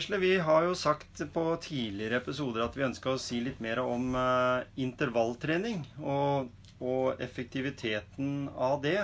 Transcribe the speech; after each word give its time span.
Gisle, 0.00 0.16
vi 0.16 0.38
har 0.38 0.62
jo 0.64 0.74
sagt 0.74 1.20
på 1.32 1.42
tidligere 1.60 2.22
episoder 2.22 2.62
at 2.64 2.76
vi 2.78 2.86
ønska 2.86 3.10
å 3.12 3.18
si 3.20 3.36
litt 3.44 3.58
mer 3.60 3.82
om 3.82 4.14
uh, 4.16 4.62
intervalltrening 4.80 5.82
og, 6.00 6.46
og 6.80 7.20
effektiviteten 7.20 8.46
av 8.56 8.78
det. 8.80 9.02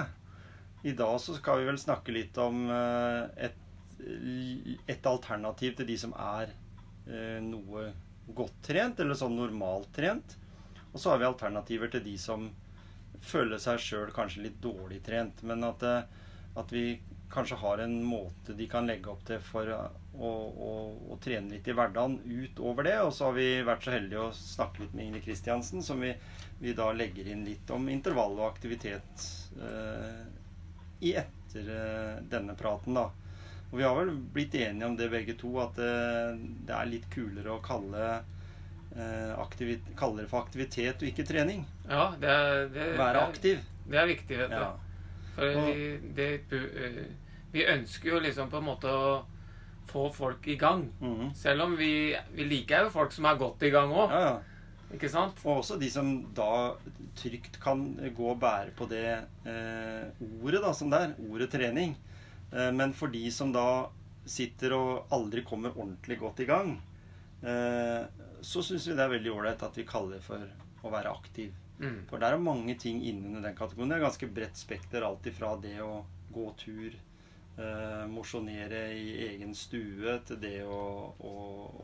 I 0.88 0.94
dag 0.96 1.18
så 1.20 1.34
skal 1.36 1.60
vi 1.60 1.66
vel 1.68 1.80
snakke 1.82 2.14
litt 2.16 2.40
om 2.40 2.62
uh, 2.72 3.28
et, 3.36 3.58
et 4.88 5.10
alternativ 5.10 5.76
til 5.76 5.90
de 5.90 5.98
som 6.00 6.16
er 6.16 6.54
uh, 7.10 7.44
noe 7.44 7.90
godt 8.32 8.56
trent, 8.70 9.04
eller 9.04 9.20
sånn 9.20 9.36
normalt 9.36 9.92
trent. 9.98 10.38
Og 10.94 10.96
så 10.96 11.12
har 11.12 11.20
vi 11.20 11.28
alternativer 11.28 11.92
til 11.92 12.06
de 12.08 12.16
som 12.16 12.48
føler 13.20 13.60
seg 13.60 13.84
sjøl 13.84 14.16
kanskje 14.16 14.46
litt 14.48 14.56
dårlig 14.64 15.02
trent. 15.04 15.44
Men 15.44 15.68
at, 15.68 15.84
at 16.56 16.72
vi 16.72 16.88
kanskje 17.32 17.56
har 17.56 17.78
en 17.78 18.04
måte 18.04 18.54
de 18.56 18.66
kan 18.70 18.86
legge 18.86 19.10
opp 19.10 19.24
til 19.26 19.40
for 19.42 19.68
å, 19.72 19.80
å, 20.14 20.30
å 21.10 21.18
trene 21.22 21.56
litt 21.56 21.68
i 21.68 21.74
hverdagen 21.76 22.20
utover 22.24 22.86
det. 22.86 22.96
Og 23.02 23.12
så 23.14 23.28
har 23.28 23.36
vi 23.36 23.48
vært 23.66 23.86
så 23.86 23.94
heldige 23.96 24.28
å 24.28 24.34
snakke 24.36 24.84
litt 24.84 24.94
med 24.96 25.08
Ingrid 25.08 25.26
Kristiansen, 25.26 25.82
som 25.82 26.00
vi, 26.02 26.14
vi 26.62 26.74
da 26.76 26.92
legger 26.94 27.32
inn 27.32 27.44
litt 27.46 27.70
om 27.74 27.88
intervall 27.92 28.38
og 28.38 28.48
aktivitet 28.48 29.26
eh, 29.58 30.24
i 31.06 31.16
etter 31.18 31.72
eh, 31.76 32.24
denne 32.30 32.56
praten, 32.58 32.96
da. 32.96 33.10
Og 33.72 33.80
vi 33.80 33.84
har 33.84 33.96
vel 33.98 34.14
blitt 34.32 34.54
enige 34.54 34.86
om 34.86 34.96
det 34.96 35.10
begge 35.10 35.34
to, 35.40 35.50
at 35.60 35.78
eh, 35.82 36.38
det 36.38 36.74
er 36.78 36.90
litt 36.90 37.10
kulere 37.12 37.56
å 37.56 37.62
kalle 37.64 38.06
eh, 38.94 39.84
kalle 39.98 40.22
det 40.22 40.30
for 40.30 40.44
aktivitet 40.44 41.02
og 41.02 41.10
ikke 41.10 41.26
trening. 41.26 41.66
Ja, 41.88 42.12
det 42.20 42.30
er, 42.32 42.66
det, 42.72 42.90
Være 42.98 43.26
aktiv. 43.26 43.64
Det 43.86 43.98
er 44.00 44.08
viktig, 44.10 44.38
vet 44.38 44.54
du. 44.54 44.60
Ja. 44.62 44.74
For 45.36 45.44
Og- 45.60 45.70
vi, 45.76 45.86
det, 46.16 46.28
eh, 46.52 47.00
vi 47.52 47.64
ønsker 47.68 48.08
jo 48.14 48.20
liksom 48.24 48.50
på 48.50 48.58
en 48.58 48.64
måte 48.70 48.88
å 48.90 49.24
få 49.86 50.08
folk 50.12 50.46
i 50.48 50.56
gang. 50.58 50.88
Mhm. 51.00 51.34
Selv 51.36 51.62
om 51.68 51.76
vi, 51.78 52.16
vi 52.34 52.44
liker 52.44 52.84
jo 52.86 52.90
folk 52.90 53.12
som 53.12 53.24
er 53.30 53.36
godt 53.38 53.62
i 53.62 53.70
gang 53.70 53.92
òg. 53.92 54.10
ja, 54.10 54.20
ja. 54.30 54.36
Ikke 54.94 55.08
sant? 55.10 55.34
Og 55.44 55.58
også 55.64 55.80
de 55.80 55.88
som 55.90 56.32
da 56.32 56.74
trygt 57.18 57.56
kan 57.60 57.80
gå 58.14 58.28
og 58.30 58.38
bære 58.40 58.70
på 58.78 58.86
det 58.88 59.02
eh, 59.44 60.10
ordet 60.42 60.60
da, 60.62 60.70
som 60.72 60.88
det 60.90 61.00
er. 61.00 61.14
Ordet 61.28 61.50
trening. 61.50 61.96
Eh, 62.52 62.70
men 62.70 62.92
for 62.94 63.08
de 63.08 63.24
som 63.34 63.50
da 63.52 63.88
sitter 64.24 64.72
og 64.76 65.08
aldri 65.10 65.42
kommer 65.42 65.74
ordentlig 65.74 66.20
godt 66.20 66.40
i 66.40 66.46
gang, 66.46 66.80
eh, 67.42 68.06
så 68.42 68.62
syns 68.62 68.86
vi 68.86 68.94
det 68.94 69.02
er 69.04 69.10
veldig 69.18 69.32
ålreit 69.34 69.62
at 69.66 69.74
vi 69.76 69.82
kaller 69.84 70.16
det 70.20 70.22
for 70.22 70.38
å 70.86 70.92
være 70.92 71.10
aktiv. 71.12 71.50
Mm. 71.78 71.98
For 72.08 72.18
der 72.22 72.32
er 72.36 72.40
mange 72.40 72.74
ting 72.80 73.02
innunder 73.04 73.42
den 73.44 73.56
kategorien. 73.58 73.90
Det 73.92 73.98
er 73.98 74.06
ganske 74.06 74.28
bredt 74.32 74.56
spekter. 74.56 75.04
Alt 75.04 75.26
ifra 75.28 75.54
det 75.60 75.74
å 75.84 76.04
gå 76.32 76.46
tur, 76.60 76.94
eh, 77.58 78.04
mosjonere 78.12 78.80
i 78.96 79.10
egen 79.28 79.52
stue, 79.56 80.18
til 80.28 80.40
det 80.42 80.62
å, 80.64 80.80
å, 81.20 81.34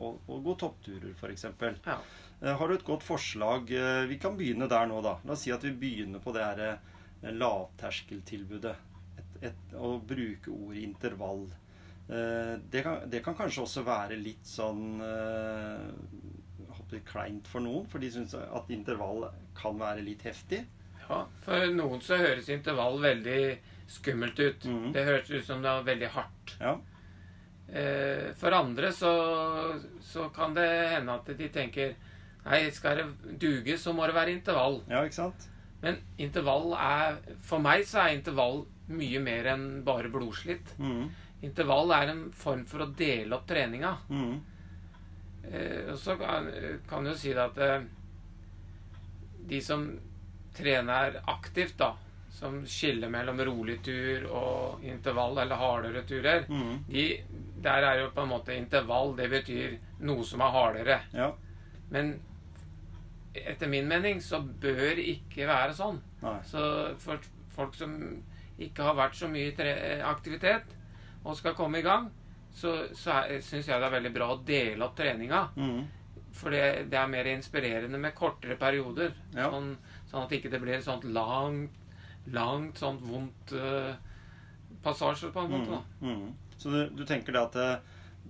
å, 0.06 0.12
å 0.32 0.38
gå 0.44 0.54
toppturer, 0.60 1.12
f.eks. 1.16 1.44
Ja. 1.86 1.98
Eh, 2.40 2.54
Har 2.56 2.68
du 2.68 2.74
et 2.78 2.84
godt 2.88 3.04
forslag? 3.06 3.70
Eh, 3.72 4.06
Vi 4.10 4.18
kan 4.18 4.36
begynne 4.38 4.68
der 4.68 4.86
nå, 4.90 5.00
da. 5.04 5.18
La 5.24 5.36
oss 5.36 5.44
si 5.46 5.52
at 5.54 5.64
vi 5.64 5.74
begynner 5.84 6.24
på 6.24 6.32
det 6.36 6.44
her 6.44 6.64
eh, 6.70 7.32
lavterskeltilbudet. 7.32 8.76
Et, 9.18 9.36
et, 9.52 9.74
å 9.76 9.98
bruke 10.00 10.50
ordet 10.52 10.82
intervall. 10.86 11.46
Eh, 12.08 12.56
Det 12.72 12.82
kan, 12.84 13.04
det 13.12 13.20
kan 13.24 13.36
kanskje 13.38 13.62
også 13.66 13.84
være 13.86 14.16
litt 14.20 14.44
sånn 14.48 15.00
kleint 17.00 17.46
for 17.48 17.60
noen, 17.60 17.86
for 17.88 17.98
de 17.98 18.10
syns 18.10 18.34
at 18.34 18.68
intervall 18.70 19.30
kan 19.54 19.78
være 19.78 20.02
litt 20.04 20.22
heftig. 20.22 20.64
ja. 21.08 21.24
For 21.44 21.66
noen 21.72 22.00
så 22.00 22.16
høres 22.18 22.48
intervall 22.48 22.98
veldig 23.00 23.58
skummelt 23.88 24.38
ut. 24.40 24.64
Mhm. 24.64 24.92
Det 24.92 25.04
høres 25.04 25.30
ut 25.30 25.44
som 25.44 25.62
det 25.62 25.68
er 25.70 25.82
veldig 25.82 26.08
hardt. 26.10 26.56
Ja. 26.60 26.76
Eh, 27.72 28.32
For 28.36 28.50
andre 28.52 28.90
så, 28.92 29.80
så 30.02 30.28
kan 30.34 30.54
det 30.54 30.66
hende 30.92 31.12
at 31.14 31.24
de 31.38 31.48
tenker 31.48 31.94
Nei, 32.44 32.70
skal 32.74 32.96
det 32.98 33.38
duge, 33.38 33.76
så 33.78 33.92
må 33.94 34.04
det 34.06 34.14
være 34.16 34.32
intervall. 34.34 34.80
ja, 34.90 35.02
ikke 35.04 35.14
sant? 35.14 35.48
Men 35.82 35.98
intervall 36.18 36.72
er 36.74 37.18
For 37.42 37.58
meg 37.62 37.84
så 37.86 38.00
er 38.02 38.16
intervall 38.18 38.64
mye 38.88 39.20
mer 39.22 39.44
enn 39.54 39.82
bare 39.84 40.10
blodslitt. 40.10 40.74
Mhm. 40.78 41.10
Intervall 41.42 41.90
er 41.92 42.10
en 42.10 42.30
form 42.32 42.64
for 42.66 42.78
å 42.80 42.94
dele 42.96 43.32
opp 43.34 43.46
treninga. 43.46 43.96
Mm 44.10 44.32
Eh, 44.34 44.48
og 45.92 45.98
så 45.98 46.16
kan, 46.16 47.04
du 47.04 47.12
si 47.18 47.32
det 47.34 47.42
at 47.42 47.58
eh, 47.58 47.84
de 49.48 49.60
som 49.64 49.84
trener 50.54 51.18
aktivt, 51.30 51.76
da, 51.80 51.92
som 52.32 52.60
skiller 52.66 53.10
mellom 53.12 53.40
rolig 53.44 53.78
tur 53.84 54.26
og 54.30 54.84
intervall 54.86 55.42
eller 55.42 55.60
hardere 55.60 56.04
turer, 56.08 56.46
mm. 56.48 56.84
de, 56.88 57.06
der 57.62 57.88
er 57.88 58.00
jo 58.02 58.12
på 58.14 58.24
en 58.24 58.32
måte 58.32 58.56
intervall. 58.56 59.16
Det 59.18 59.28
betyr 59.32 59.78
noe 60.08 60.24
som 60.26 60.44
er 60.44 60.54
hardere. 60.56 61.00
Ja. 61.12 61.30
Men 61.92 62.14
etter 63.32 63.68
min 63.68 63.88
mening 63.88 64.20
så 64.24 64.40
bør 64.40 65.00
ikke 65.00 65.48
være 65.48 65.76
sånn. 65.76 66.00
Nei. 66.22 66.38
Så 66.48 66.62
for 67.02 67.22
folk 67.52 67.76
som 67.76 67.96
ikke 68.62 68.84
har 68.86 68.96
vært 68.96 69.16
så 69.18 69.28
mye 69.32 69.52
aktivitet 70.06 70.76
og 71.22 71.36
skal 71.38 71.56
komme 71.56 71.80
i 71.80 71.86
gang, 71.86 72.10
så, 72.54 72.72
så 72.92 73.22
syns 73.40 73.68
jeg 73.68 73.80
det 73.80 73.88
er 73.88 73.96
veldig 73.96 74.12
bra 74.14 74.30
å 74.32 74.40
dele 74.46 74.86
opp 74.86 74.96
treninga. 74.98 75.42
Mm. 75.56 75.82
For 76.36 76.54
det, 76.54 76.88
det 76.92 76.98
er 76.98 77.10
mer 77.12 77.28
inspirerende 77.32 78.00
med 78.00 78.14
kortere 78.16 78.56
perioder. 78.60 79.14
Ja. 79.36 79.50
Sånn, 79.52 79.74
sånn 80.10 80.26
at 80.26 80.34
ikke 80.36 80.52
det 80.52 80.60
blir 80.62 80.78
et 80.78 80.86
sånt 80.86 81.04
langt, 81.08 81.76
langt 82.32 82.80
sånt 82.80 83.02
vondt 83.04 83.54
uh, 83.56 83.92
passasje, 84.84 85.32
på 85.34 85.44
en 85.44 85.56
måte. 85.56 85.78
da. 85.78 85.82
Mhm. 86.00 86.14
Mhm. 86.14 86.38
Så 86.62 86.70
du, 86.70 86.82
du 86.94 87.02
tenker 87.08 87.34
det 87.34 87.40
at 87.42 87.56
det, 87.58 87.70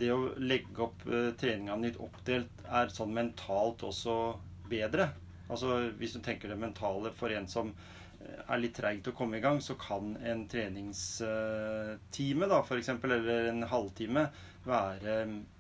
det 0.01 0.13
å 0.15 0.31
legge 0.41 0.87
opp 0.87 1.03
uh, 1.05 1.35
treninga 1.39 1.77
litt 1.83 1.99
oppdelt 2.01 2.63
er 2.65 2.95
sånn 2.95 3.13
mentalt 3.13 3.85
også 3.85 4.17
bedre? 4.73 5.11
Altså 5.53 5.83
hvis 5.99 6.15
du 6.17 6.23
tenker 6.25 6.49
det 6.49 6.57
mentale 6.57 7.13
for 7.13 7.35
en 7.35 7.49
som 7.51 7.75
eh, 7.75 8.02
er 8.49 8.61
litt 8.63 8.77
treigt 8.77 9.09
å 9.11 9.15
komme 9.17 9.39
i 9.39 9.43
gang, 9.45 9.61
så 9.63 9.75
kan 9.81 10.17
en 10.27 10.47
treningstime 10.51 12.49
da, 12.51 12.63
for 12.67 12.81
eksempel, 12.81 13.15
eller 13.19 13.51
en 13.51 13.63
halvtime 13.71 14.27
være 14.63 15.17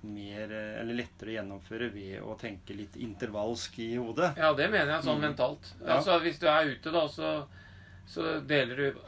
mer 0.06 0.52
eh, 0.54 0.80
eller 0.80 0.94
lettere 1.00 1.32
å 1.32 1.36
gjennomføre 1.38 1.88
ved 1.94 2.20
å 2.22 2.36
tenke 2.38 2.76
litt 2.78 2.96
intervallsk 3.02 3.80
i 3.82 3.96
hodet. 3.96 4.30
Ja, 4.38 4.52
det 4.54 4.68
mener 4.70 4.94
jeg 4.96 5.06
sånn 5.08 5.18
mm. 5.18 5.26
mentalt. 5.26 5.72
Ja. 5.80 5.96
Altså 5.96 6.18
Hvis 6.22 6.38
du 6.42 6.46
er 6.50 6.70
ute, 6.70 6.92
da, 6.94 7.02
så, 7.10 7.32
så 8.06 8.36
deler 8.46 8.78
du 8.78 9.00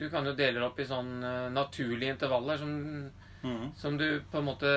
Du 0.00 0.06
kan 0.08 0.24
jo 0.24 0.32
dele 0.32 0.56
det 0.56 0.66
opp 0.66 0.80
i 0.80 0.88
sånn 0.88 1.12
uh, 1.20 1.52
naturlige 1.52 2.16
intervaller 2.16 2.56
som, 2.62 2.72
mm. 3.44 3.66
som 3.76 4.00
du 4.00 4.08
på 4.32 4.40
en 4.40 4.48
måte 4.48 4.72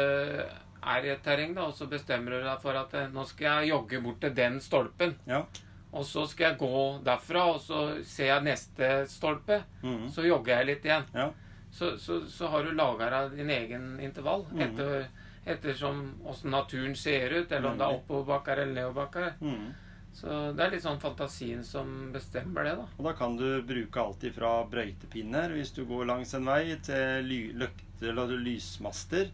er 0.84 1.08
i 1.08 1.14
et 1.14 1.24
terreng, 1.24 1.54
da, 1.56 1.70
og 1.70 1.78
så 1.78 1.88
bestemmer 1.92 2.36
du 2.36 2.44
deg 2.44 2.64
for 2.64 2.78
at 2.78 2.94
eh, 3.00 3.12
nå 3.14 3.24
skal 3.30 3.64
jeg 3.64 3.72
jogge 3.74 4.02
bort 4.04 4.20
til 4.24 4.36
den 4.36 4.60
stolpen. 4.64 5.16
Ja. 5.30 5.46
Og 5.94 6.06
så 6.10 6.24
skal 6.28 6.52
jeg 6.52 6.58
gå 6.58 7.04
derfra, 7.06 7.44
og 7.54 7.60
så 7.62 8.04
ser 8.04 8.32
jeg 8.32 8.44
neste 8.48 8.88
stolpe. 9.12 9.60
Mm. 9.84 10.08
Så 10.10 10.26
jogger 10.26 10.58
jeg 10.58 10.66
litt 10.72 10.86
igjen. 10.90 11.04
Ja. 11.14 11.28
Så, 11.74 11.98
så, 12.02 12.20
så 12.30 12.48
har 12.50 12.64
du 12.66 12.72
laga 12.78 13.10
deg 13.14 13.38
din 13.38 13.50
egen 13.54 13.86
intervall 14.02 14.44
Mhm. 14.52 14.62
etter, 14.62 15.08
ettersom 15.46 16.02
åssen 16.30 16.52
naturen 16.54 16.96
ser 16.96 17.30
ut, 17.34 17.52
eller 17.52 17.70
om 17.72 17.78
det 17.78 17.86
er 17.86 17.92
Nemlig. 17.92 18.04
oppoverbakker 18.04 18.58
eller 18.64 18.74
nedoverbakker. 18.74 19.34
Mm. 19.42 19.74
Så 20.14 20.56
det 20.56 20.62
er 20.66 20.70
litt 20.76 20.84
sånn 20.86 21.00
fantasien 21.02 21.64
som 21.66 22.12
bestemmer 22.14 22.64
det, 22.64 22.76
da. 22.78 22.86
Og 23.00 23.04
da 23.08 23.14
kan 23.18 23.36
du 23.38 23.62
bruke 23.66 23.98
alt 24.02 24.22
ifra 24.30 24.52
brøytepinner 24.70 25.50
hvis 25.58 25.74
du 25.74 25.84
går 25.90 26.06
langs 26.06 26.34
en 26.38 26.46
vei, 26.46 26.76
til 26.86 27.34
løkter 27.58 28.10
eller 28.14 28.38
lysmaster. 28.38 29.30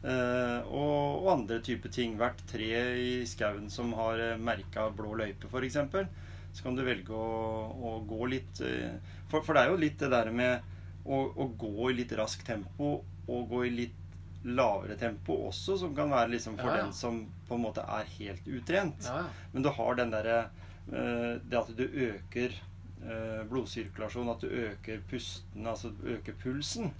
Eh, 0.00 0.58
og, 0.72 1.20
og 1.20 1.30
andre 1.34 1.60
typer 1.64 1.92
ting. 1.92 2.16
Hvert 2.20 2.40
tre 2.48 2.70
i 2.96 3.14
skauen 3.28 3.68
som 3.72 3.92
har 3.98 4.22
uh, 4.32 4.40
merka 4.40 4.88
blå 4.96 5.14
løype, 5.20 5.50
f.eks. 5.50 5.80
Så 6.50 6.64
kan 6.64 6.76
du 6.76 6.82
velge 6.86 7.14
å, 7.14 7.70
å 7.70 7.96
gå 8.08 8.26
litt 8.32 8.62
uh, 8.64 8.96
for, 9.30 9.44
for 9.46 9.54
det 9.54 9.62
er 9.62 9.72
jo 9.72 9.80
litt 9.80 10.00
det 10.00 10.10
der 10.10 10.32
med 10.34 11.04
å, 11.04 11.20
å 11.30 11.46
gå 11.58 11.90
i 11.90 11.98
litt 12.00 12.14
raskt 12.18 12.48
tempo 12.48 12.96
og 13.30 13.52
gå 13.52 13.64
i 13.68 13.74
litt 13.74 13.96
lavere 14.42 14.96
tempo 14.96 15.36
også, 15.50 15.76
som 15.78 15.92
kan 15.94 16.10
være 16.10 16.32
liksom 16.32 16.56
for 16.56 16.72
Ja, 16.72 16.80
ja. 16.80 16.86
den 16.86 16.96
som 16.96 17.20
på 17.46 17.58
en 17.58 17.64
måte 17.66 17.84
er 17.84 18.08
helt 18.16 18.48
utrent. 18.48 19.04
Ja, 19.04 19.20
ja. 19.20 19.50
Men 19.52 19.66
du 19.66 19.70
har 19.76 20.00
den 20.00 20.12
derre 20.14 20.40
uh, 20.90 21.36
det 21.44 21.60
at 21.60 21.70
du 21.76 21.84
øker 21.84 22.56
eh, 23.04 23.42
blodsirkulasjon, 23.48 24.28
at 24.32 24.42
du 24.44 24.48
øker 24.48 25.00
pusten, 25.10 25.66
altså 25.66 25.92
øker 26.04 26.36
pulsen, 26.42 26.90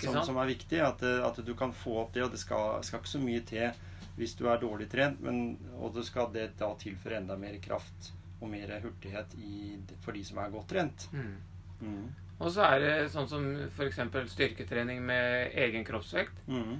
som, 0.00 0.20
som 0.24 0.36
er 0.42 0.46
viktig. 0.52 0.80
At, 0.80 1.02
at 1.02 1.40
du 1.46 1.54
kan 1.58 1.72
få 1.76 1.98
opp 2.04 2.12
det, 2.14 2.22
og 2.24 2.30
det 2.34 2.40
skal, 2.40 2.78
skal 2.86 3.00
ikke 3.02 3.12
så 3.16 3.20
mye 3.22 3.42
til 3.46 3.70
hvis 4.14 4.36
du 4.38 4.44
er 4.46 4.60
dårlig 4.62 4.86
trent, 4.92 5.18
men, 5.26 5.56
og 5.74 5.94
det 5.96 6.04
skal 6.06 6.28
det 6.32 6.52
da 6.60 6.68
tilføre 6.78 7.16
enda 7.18 7.34
mer 7.36 7.56
kraft 7.58 8.12
og 8.40 8.46
mer 8.52 8.70
hurtighet 8.84 9.32
i, 9.42 9.74
for 10.04 10.14
de 10.14 10.22
som 10.24 10.38
er 10.38 10.52
godt 10.54 10.68
trent. 10.70 11.08
Mm. 11.10 11.32
Mm. 11.80 12.04
Og 12.38 12.50
så 12.54 12.62
er 12.68 12.78
det 12.82 12.92
sånn 13.10 13.26
som 13.30 13.44
f.eks. 13.74 13.98
styrketrening 14.30 15.02
med 15.02 15.54
egen 15.64 15.82
kroppsvekt. 15.86 16.44
Mm. 16.46 16.76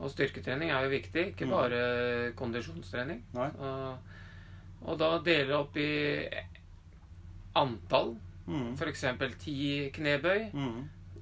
Og 0.00 0.08
styrketrening 0.14 0.72
er 0.72 0.86
jo 0.86 0.94
viktig, 0.94 1.26
ikke 1.34 1.44
Mm. 1.44 1.52
bare 1.52 2.32
kondisjonstrening. 2.40 3.22
Og, 3.36 3.98
og 4.88 4.98
da 5.00 5.10
dele 5.24 5.56
opp 5.60 5.76
i 5.76 5.90
antall. 7.60 8.14
Mm. 8.46 8.72
F.eks. 8.76 9.04
ti 9.44 9.58
knebøy. 9.94 10.48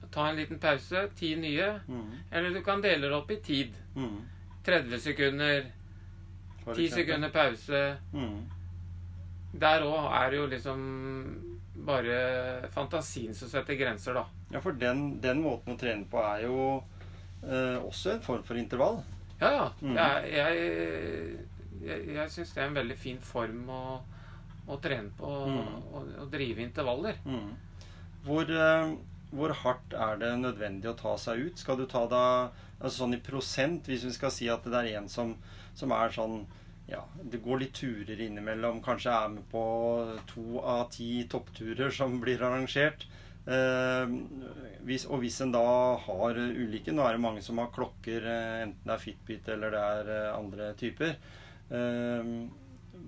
Mm. 0.09 0.13
Ta 0.15 0.29
en 0.31 0.37
liten 0.37 0.59
pause. 0.59 1.09
Ti 1.15 1.35
nye. 1.37 1.81
Mm. 1.89 2.13
Eller 2.33 2.51
du 2.55 2.63
kan 2.65 2.81
dele 2.83 3.09
det 3.09 3.15
opp 3.17 3.31
i 3.31 3.37
tid. 3.45 3.75
Mm. 3.95 4.19
30 4.65 4.99
sekunder, 5.01 5.67
For 6.65 6.75
10 6.75 6.89
sekunder 6.91 7.31
pause. 7.33 7.83
Mm. 8.13 8.49
Der 9.59 9.81
òg 9.85 10.09
er 10.13 10.31
det 10.31 10.37
jo 10.39 10.47
liksom 10.47 10.83
bare 11.87 12.69
fantasien 12.75 13.35
som 13.35 13.49
setter 13.49 13.75
grenser, 13.79 14.15
da. 14.19 14.25
Ja, 14.53 14.61
for 14.61 14.73
den, 14.77 15.21
den 15.23 15.41
måten 15.45 15.73
å 15.77 15.79
trene 15.81 16.05
på 16.11 16.21
er 16.21 16.43
jo 16.45 16.83
eh, 17.45 17.79
også 17.79 18.17
en 18.17 18.21
form 18.25 18.43
for 18.45 18.59
intervall. 18.61 19.01
Ja, 19.41 19.53
ja. 19.55 19.67
Mm. 19.81 19.95
Jeg, 19.97 20.33
jeg, 20.35 21.39
jeg, 21.87 22.09
jeg 22.17 22.31
syns 22.35 22.53
det 22.57 22.63
er 22.65 22.69
en 22.73 22.77
veldig 22.81 22.97
fin 22.99 23.21
form 23.25 23.69
å, 23.71 23.83
å 24.69 24.81
trene 24.85 25.13
på 25.17 25.31
Mm. 25.49 25.77
og, 25.95 26.11
og 26.25 26.31
drive 26.33 26.61
intervaller. 26.67 27.17
Mm. 27.25 27.53
Hvor, 28.27 28.51
eh, 28.51 28.93
hvor 29.31 29.53
hardt 29.63 29.95
er 29.95 30.21
det 30.21 30.31
nødvendig 30.41 30.91
å 30.91 30.97
ta 30.99 31.17
seg 31.21 31.49
ut? 31.49 31.61
Skal 31.61 31.81
du 31.81 31.87
ta 31.91 32.07
deg 32.09 32.63
altså 32.79 33.05
sånn 33.05 33.17
i 33.19 33.23
prosent, 33.25 33.89
hvis 33.91 34.07
vi 34.07 34.15
skal 34.15 34.33
si 34.35 34.49
at 34.53 34.65
det 34.65 34.79
er 34.79 35.01
en 35.01 35.09
som, 35.13 35.35
som 35.77 35.93
er 35.97 36.15
sånn 36.15 36.43
ja, 36.89 37.03
det 37.21 37.43
går 37.45 37.61
litt 37.61 37.75
turer 37.77 38.21
innimellom, 38.25 38.81
kanskje 38.85 39.13
er 39.13 39.33
med 39.35 39.45
på 39.53 39.63
to 40.31 40.63
av 40.63 40.87
ti 40.95 41.27
toppturer 41.29 41.93
som 41.93 42.17
blir 42.23 42.41
arrangert. 42.41 43.05
Eh, 43.49 44.15
hvis, 44.89 45.05
og 45.09 45.21
hvis 45.21 45.37
en 45.45 45.53
da 45.55 45.65
har 46.05 46.37
ulike 46.37 46.93
Nå 46.93 47.01
er 47.05 47.17
det 47.17 47.23
mange 47.25 47.41
som 47.45 47.61
har 47.61 47.71
klokker, 47.73 48.25
eh, 48.25 48.63
enten 48.65 48.89
det 48.89 48.95
er 48.95 49.05
Fitbit 49.05 49.49
eller 49.53 49.73
det 49.73 49.85
er 49.99 50.11
eh, 50.15 50.31
andre 50.33 50.71
typer. 50.81 51.15
Eh, 51.69 52.33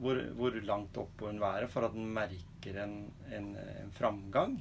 hvor, 0.01 0.21
hvor 0.37 0.61
langt 0.65 1.01
opp 1.01 1.25
må 1.25 1.33
en 1.33 1.41
være 1.43 1.69
for 1.73 1.89
at 1.89 1.97
en 1.97 2.13
merker 2.21 2.83
en, 2.85 2.99
en, 3.33 3.51
en 3.57 3.97
framgang? 3.97 4.61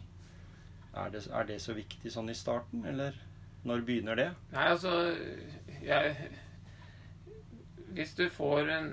Er 0.93 1.09
det, 1.13 1.27
er 1.31 1.45
det 1.45 1.59
så 1.61 1.73
viktig 1.77 2.11
sånn 2.11 2.31
i 2.31 2.37
starten, 2.37 2.85
eller 2.87 3.17
når 3.67 3.83
begynner 3.85 4.17
det? 4.17 4.29
Nei, 4.53 4.65
altså 4.71 4.93
jeg, 5.83 6.15
Hvis 7.93 8.15
du 8.17 8.29
får 8.29 8.71
en 8.73 8.89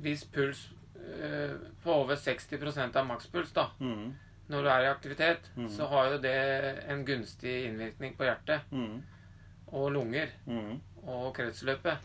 viss 0.00 0.24
puls 0.24 0.70
eh, 0.96 1.56
på 1.82 1.92
over 1.92 2.16
60% 2.16 2.96
av 2.96 3.06
makspuls 3.06 3.52
da, 3.56 3.70
Mm, 3.80 4.14
når 4.50 4.62
du 4.62 4.68
er 4.68 4.84
i 4.84 4.90
aktivitet, 4.90 5.50
mm. 5.56 5.68
så 5.70 5.86
har 5.86 6.12
jo 6.12 6.18
det 6.22 6.38
en 6.90 7.04
gunstig 7.06 7.66
innvirkning 7.68 8.16
på 8.18 8.26
hjertet 8.26 8.72
mm, 8.74 8.96
og 9.78 9.92
lunger 9.94 10.32
mm, 10.46 10.80
og 11.06 11.28
kretsløpet. 11.36 12.02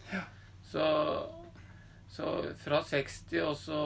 Så, 0.70 0.86
så 2.10 2.36
fra 2.62 2.84
60 2.86 3.42
og 3.42 3.56
så 3.58 3.80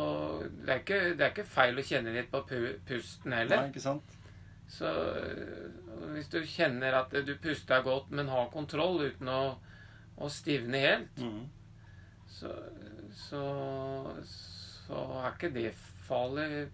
det 0.66 0.74
er, 0.74 0.82
ikke, 0.82 1.00
det 1.16 1.26
er 1.26 1.32
ikke 1.32 1.48
feil 1.48 1.80
å 1.80 1.86
kjenne 1.88 2.16
litt 2.16 2.32
på 2.32 2.44
pu 2.50 2.60
pusten 2.88 3.32
Nei, 3.32 3.46
heller. 3.46 3.70
ikke 3.72 3.84
sant? 3.84 4.19
Så 4.70 4.86
øh, 4.86 5.72
hvis 6.14 6.28
du 6.30 6.40
kjenner 6.46 6.94
at 7.02 7.14
du 7.26 7.32
puster 7.42 7.82
godt, 7.84 8.12
men 8.14 8.28
har 8.30 8.52
kontroll 8.54 9.02
uten 9.08 9.28
å, 9.34 9.56
å 10.22 10.30
stivne 10.30 10.78
helt, 10.84 11.18
Mm. 11.18 11.48
så, 12.30 12.52
så, 13.18 13.42
så 14.30 15.00
er 15.24 15.32
ikke 15.34 15.50
det 15.56 15.72
farlig. 16.08 16.68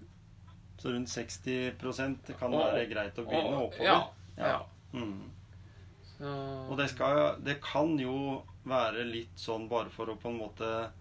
Så 0.77 0.91
rundt 0.91 1.09
60% 1.09 2.33
kan 2.39 2.53
Og- 2.53 2.65
være 2.73 2.89
greit 2.91 3.17
å 3.17 3.25
begynne 3.25 3.55
Og- 3.55 3.69
oppover? 3.69 3.85
Ja. 3.85 4.09
ja. 4.37 4.47
Ja. 4.47 4.59
Mm. 4.93 5.31
Så, 6.17 6.25
Og 6.69 6.77
det, 6.77 6.89
skal, 6.89 7.39
det 7.43 7.57
kan 7.63 7.97
jo 7.99 8.43
være 8.65 9.03
litt 9.07 9.35
sånn, 9.39 9.67
bare 9.69 9.89
for 9.89 10.05
å 10.07 10.15
på 10.19 10.29
en 10.31 10.39
måte 10.39 10.91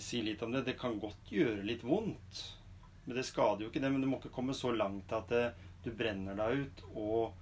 si 0.00 0.22
litt 0.22 0.42
om 0.42 0.52
det 0.52 0.64
Det 0.64 0.78
kan 0.78 0.98
godt 1.00 1.28
gjøre 1.30 1.64
litt 1.66 1.82
vondt. 1.82 2.40
Men 3.06 3.16
det 3.16 3.24
skader 3.26 3.62
jo 3.64 3.70
ikke 3.70 3.80
det. 3.82 3.90
Men 3.92 4.00
du 4.00 4.06
må 4.06 4.18
ikke 4.20 4.32
komme 4.32 4.54
så 4.54 4.70
langt 4.76 5.10
at 5.12 5.28
det, 5.28 5.54
du 5.84 5.90
brenner 5.96 6.36
deg 6.38 6.64
ut 6.64 6.82
og 6.94 7.32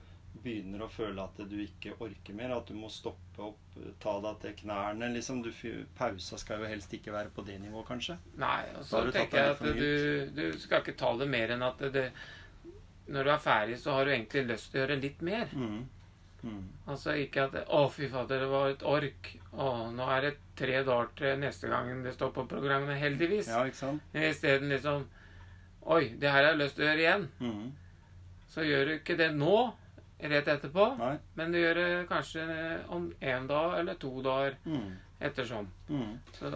begynner 0.42 0.84
å 0.84 0.88
føle 0.92 1.22
at 1.24 1.40
du 1.50 1.56
ikke 1.62 1.96
orker 1.98 2.36
mer. 2.36 2.52
At 2.54 2.70
du 2.70 2.76
må 2.78 2.90
stoppe 2.92 3.42
opp, 3.42 3.78
ta 4.02 4.14
deg 4.22 4.40
til 4.44 4.56
knærne. 4.62 5.10
liksom. 5.14 5.42
Du, 5.42 5.50
pausa 5.98 6.38
skal 6.38 6.62
jo 6.62 6.70
helst 6.70 6.94
ikke 6.94 7.14
være 7.14 7.32
på 7.34 7.42
det 7.46 7.58
nivået, 7.62 7.86
kanskje. 7.88 8.18
nei, 8.38 8.62
og 8.78 8.84
så 8.86 9.04
tenker 9.10 9.38
jeg 9.38 9.56
at 9.56 9.62
du, 9.80 9.90
du 10.38 10.58
skal 10.62 10.84
ikke 10.84 10.98
ta 11.00 11.14
det 11.18 11.28
mer 11.30 11.54
enn 11.56 11.66
at 11.66 11.82
det, 11.94 12.08
når 13.08 13.24
du 13.24 13.30
er 13.32 13.42
ferdig, 13.42 13.78
så 13.80 13.96
har 13.96 14.04
du 14.04 14.14
egentlig 14.14 14.46
lyst 14.52 14.70
til 14.70 14.80
å 14.80 14.84
gjøre 14.84 15.00
litt 15.02 15.22
mer. 15.26 15.54
Mm. 15.56 15.86
Mm. 16.38 16.68
Altså 16.86 17.16
ikke 17.18 17.48
at 17.48 17.54
'Å, 17.66 17.80
fy 17.90 18.06
fader, 18.12 18.44
det 18.44 18.48
var 18.52 18.68
et 18.70 18.82
ork'. 18.86 19.32
Å, 19.58 19.90
nå 19.90 20.04
er 20.14 20.20
det 20.22 20.34
tre 20.56 20.84
dager 20.86 21.08
til 21.18 21.40
neste 21.42 21.66
gang 21.66 22.04
det 22.04 22.12
står 22.14 22.30
på 22.36 22.44
programmet. 22.46 22.98
Heldigvis. 23.00 23.48
Ja, 23.50 23.64
ikke 23.66 23.80
sant? 23.80 24.02
Isteden 24.14 24.70
liksom 24.70 25.08
'Oi, 25.82 26.14
det 26.20 26.30
her 26.30 26.44
har 26.44 26.52
jeg 26.52 26.60
lyst 26.60 26.76
til 26.76 26.84
å 26.84 26.88
gjøre 26.92 27.02
igjen'. 27.02 27.28
Mm. 27.40 27.72
Så 28.48 28.64
gjør 28.64 28.86
du 28.88 28.92
ikke 28.98 29.16
det 29.18 29.32
nå, 29.36 29.56
rett 30.18 30.48
etterpå, 30.50 30.84
Nei. 30.98 31.12
men 31.38 31.52
du 31.52 31.58
gjør 31.60 31.74
det 31.78 31.90
kanskje 32.08 32.44
om 32.90 33.10
én 33.22 33.46
dag 33.46 33.78
eller 33.80 33.94
to 34.02 34.10
dager 34.24 34.56
Mm. 34.66 34.96
ettersom. 35.20 35.68
Mm. 35.88 36.18
Så 36.38 36.50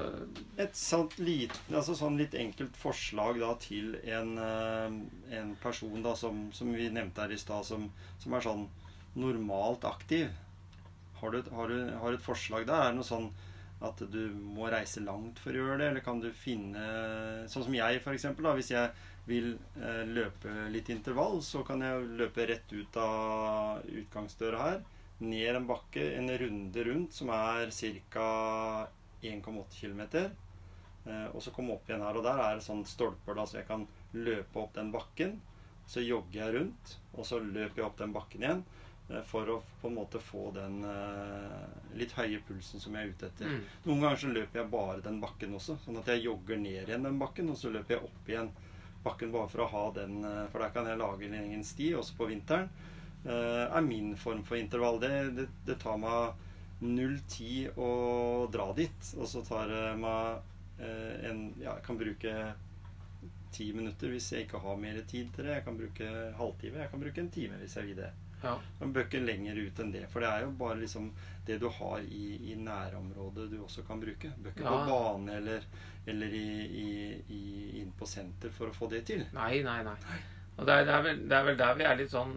Et 0.59 0.75
sånt 0.77 1.19
lite, 1.19 1.59
altså 1.73 1.95
sånn 1.99 2.17
litt 2.19 2.35
enkelt 2.35 2.77
forslag 2.77 3.39
da 3.41 3.55
til 3.63 3.97
en, 4.05 4.37
eh, 4.39 5.37
en 5.39 5.55
person 5.63 6.03
da 6.03 6.15
som, 6.15 6.51
som 6.53 6.73
vi 6.73 6.89
nevnte 6.91 7.21
her 7.23 7.33
i 7.33 7.39
stad, 7.39 7.65
som, 7.65 7.91
som 8.19 8.33
er 8.35 8.41
sånn 8.41 8.69
normalt 9.15 9.85
aktiv. 9.85 10.29
Har 11.21 11.31
du, 11.31 11.43
har, 11.55 11.69
du, 11.69 11.91
har 12.01 12.11
du 12.11 12.17
et 12.17 12.25
forslag 12.25 12.67
der? 12.67 12.81
Er 12.87 12.91
det 12.93 12.97
noe 12.99 13.07
sånn 13.07 13.31
at 13.83 13.99
du 14.11 14.29
må 14.31 14.69
reise 14.71 15.03
langt 15.03 15.39
for 15.43 15.51
å 15.51 15.59
gjøre 15.59 15.79
det, 15.79 15.89
eller 15.91 16.01
kan 16.07 16.21
du 16.23 16.31
finne 16.33 16.83
Sånn 17.51 17.65
som 17.67 17.75
jeg, 17.75 18.01
for 18.03 18.15
eksempel. 18.15 18.47
Da, 18.47 18.55
hvis 18.55 18.71
jeg 18.71 18.91
vil 19.27 19.53
eh, 19.79 20.03
løpe 20.09 20.53
litt 20.75 20.89
intervall, 20.91 21.39
så 21.47 21.63
kan 21.67 21.83
jeg 21.85 22.09
løpe 22.19 22.47
rett 22.51 22.73
ut 22.75 22.97
av 22.99 23.85
utgangsdøra 23.87 24.63
her. 24.67 24.81
Ned 25.23 25.57
en 25.61 25.67
bakke, 25.69 26.03
en 26.19 26.33
runde 26.41 26.85
rundt, 26.89 27.15
som 27.15 27.31
er 27.31 27.71
ca. 28.11 28.89
1,8 29.23 29.79
km. 29.79 30.01
Eh, 31.07 31.27
og 31.31 31.39
så 31.43 31.53
komme 31.55 31.77
opp 31.77 31.87
igjen 31.91 32.03
her. 32.03 32.19
Og 32.19 32.25
der 32.27 32.41
er 32.43 32.59
det 32.59 32.67
sånn 32.67 32.83
stolper, 32.89 33.37
da, 33.39 33.47
så 33.47 33.61
jeg 33.61 33.69
kan 33.71 33.87
løpe 34.17 34.59
opp 34.63 34.75
den 34.75 34.91
bakken. 34.95 35.37
Så 35.87 36.03
jogger 36.03 36.41
jeg 36.41 36.55
rundt, 36.57 36.97
og 37.15 37.27
så 37.27 37.39
løper 37.43 37.83
jeg 37.83 37.87
opp 37.87 37.99
den 38.03 38.15
bakken 38.15 38.43
igjen. 38.47 38.65
eh, 39.11 39.23
For 39.31 39.47
å 39.55 39.61
på 39.83 39.91
en 39.91 39.97
måte 40.01 40.19
få 40.23 40.49
den 40.59 40.83
eh, 40.89 41.71
litt 41.99 42.15
høye 42.19 42.43
pulsen 42.49 42.83
som 42.83 42.95
jeg 42.99 43.07
er 43.07 43.15
ute 43.15 43.31
etter. 43.31 43.47
mm. 43.55 43.65
Noen 43.87 44.03
ganger 44.03 44.21
så 44.25 44.35
løper 44.35 44.63
jeg 44.65 44.71
bare 44.75 45.01
den 45.07 45.23
bakken 45.23 45.55
også. 45.59 45.79
Sånn 45.87 46.03
at 46.03 46.11
jeg 46.11 46.27
jogger 46.27 46.59
ned 46.59 46.89
igjen 46.91 47.07
den 47.07 47.23
bakken, 47.23 47.51
og 47.55 47.59
så 47.63 47.71
løper 47.75 47.99
jeg 48.01 48.07
opp 48.11 48.31
igjen 48.35 48.51
bakken 49.05 49.33
bare 49.35 49.51
for 49.51 49.65
å 49.65 49.71
ha 49.73 49.85
den 49.97 50.23
eh, 50.25 50.47
For 50.53 50.63
der 50.63 50.73
kan 50.75 50.89
jeg 50.91 51.01
lage 51.01 51.27
en 51.29 51.39
egen 51.41 51.65
sti, 51.67 51.93
også 51.99 52.17
på 52.19 52.29
vinteren. 52.31 52.69
eh, 53.25 53.67
er 53.67 53.87
min 53.87 54.17
form 54.17 54.43
for 54.45 54.57
intervall. 54.59 55.01
Det, 55.03 55.13
det, 55.37 55.49
det 55.67 55.79
tar 55.83 55.99
meg 56.03 56.33
null 56.83 57.19
tid 57.31 57.79
å 57.79 57.91
dra 58.53 58.73
dit. 58.75 59.13
Og 59.19 59.29
så 59.31 59.45
tar 59.47 59.71
det 59.71 59.85
meg 60.03 60.83
eh, 60.83 61.31
en 61.31 61.47
Ja, 61.61 61.77
jeg 61.77 61.87
kan 61.87 62.01
bruke 62.01 62.37
ti 63.53 63.69
minutter 63.77 64.09
hvis 64.09 64.31
jeg 64.33 64.47
ikke 64.47 64.63
har 64.65 64.79
mer 64.81 64.99
tid 65.07 65.31
til 65.37 65.45
det. 65.47 65.59
Jeg 65.59 65.67
kan 65.69 65.79
bruke 65.79 66.13
halvtime. 66.39 66.83
Jeg 66.83 66.93
kan 66.95 67.03
bruke 67.05 67.21
en 67.25 67.33
time 67.35 67.61
hvis 67.63 67.77
jeg 67.79 67.91
vil 67.91 68.03
det. 68.05 68.13
Ja. 68.43 68.57
Man 68.81 68.93
bør 68.93 69.05
ikke 69.07 69.21
lenger 69.25 69.59
ut 69.63 69.79
enn 69.85 69.93
det. 69.95 70.05
For 70.11 70.21
det 70.25 70.29
er 70.31 70.45
jo 70.47 70.51
bare 70.59 70.79
liksom 70.81 71.11
det 71.47 71.59
du 71.63 71.69
har 71.69 72.01
i, 72.07 72.25
i 72.53 72.57
nærområdet 72.59 73.49
du 73.51 73.59
også 73.63 73.85
kan 73.87 74.01
bruke. 74.03 74.33
Bør 74.43 74.51
ikke 74.55 74.65
Ja. 74.67 74.73
på 74.85 74.91
bane 74.91 75.37
eller, 75.37 75.65
eller 76.07 76.27
i, 76.27 76.47
i, 76.67 76.89
i, 77.29 77.43
inn 77.81 77.93
på 77.99 78.07
senter 78.07 78.51
for 78.51 78.69
å 78.71 78.75
få 78.77 78.89
det 78.91 79.05
til. 79.07 79.25
Nei, 79.35 79.63
nei, 79.63 79.81
nei. 79.87 79.97
Og 80.59 80.67
det 80.67 80.75
er, 80.75 80.85
det, 80.85 80.95
er 80.95 81.03
vel, 81.09 81.23
det 81.29 81.37
er 81.39 81.45
vel 81.51 81.57
der 81.63 81.75
vi 81.79 81.85
er 81.89 81.97
litt 81.97 82.11
sånn 82.13 82.35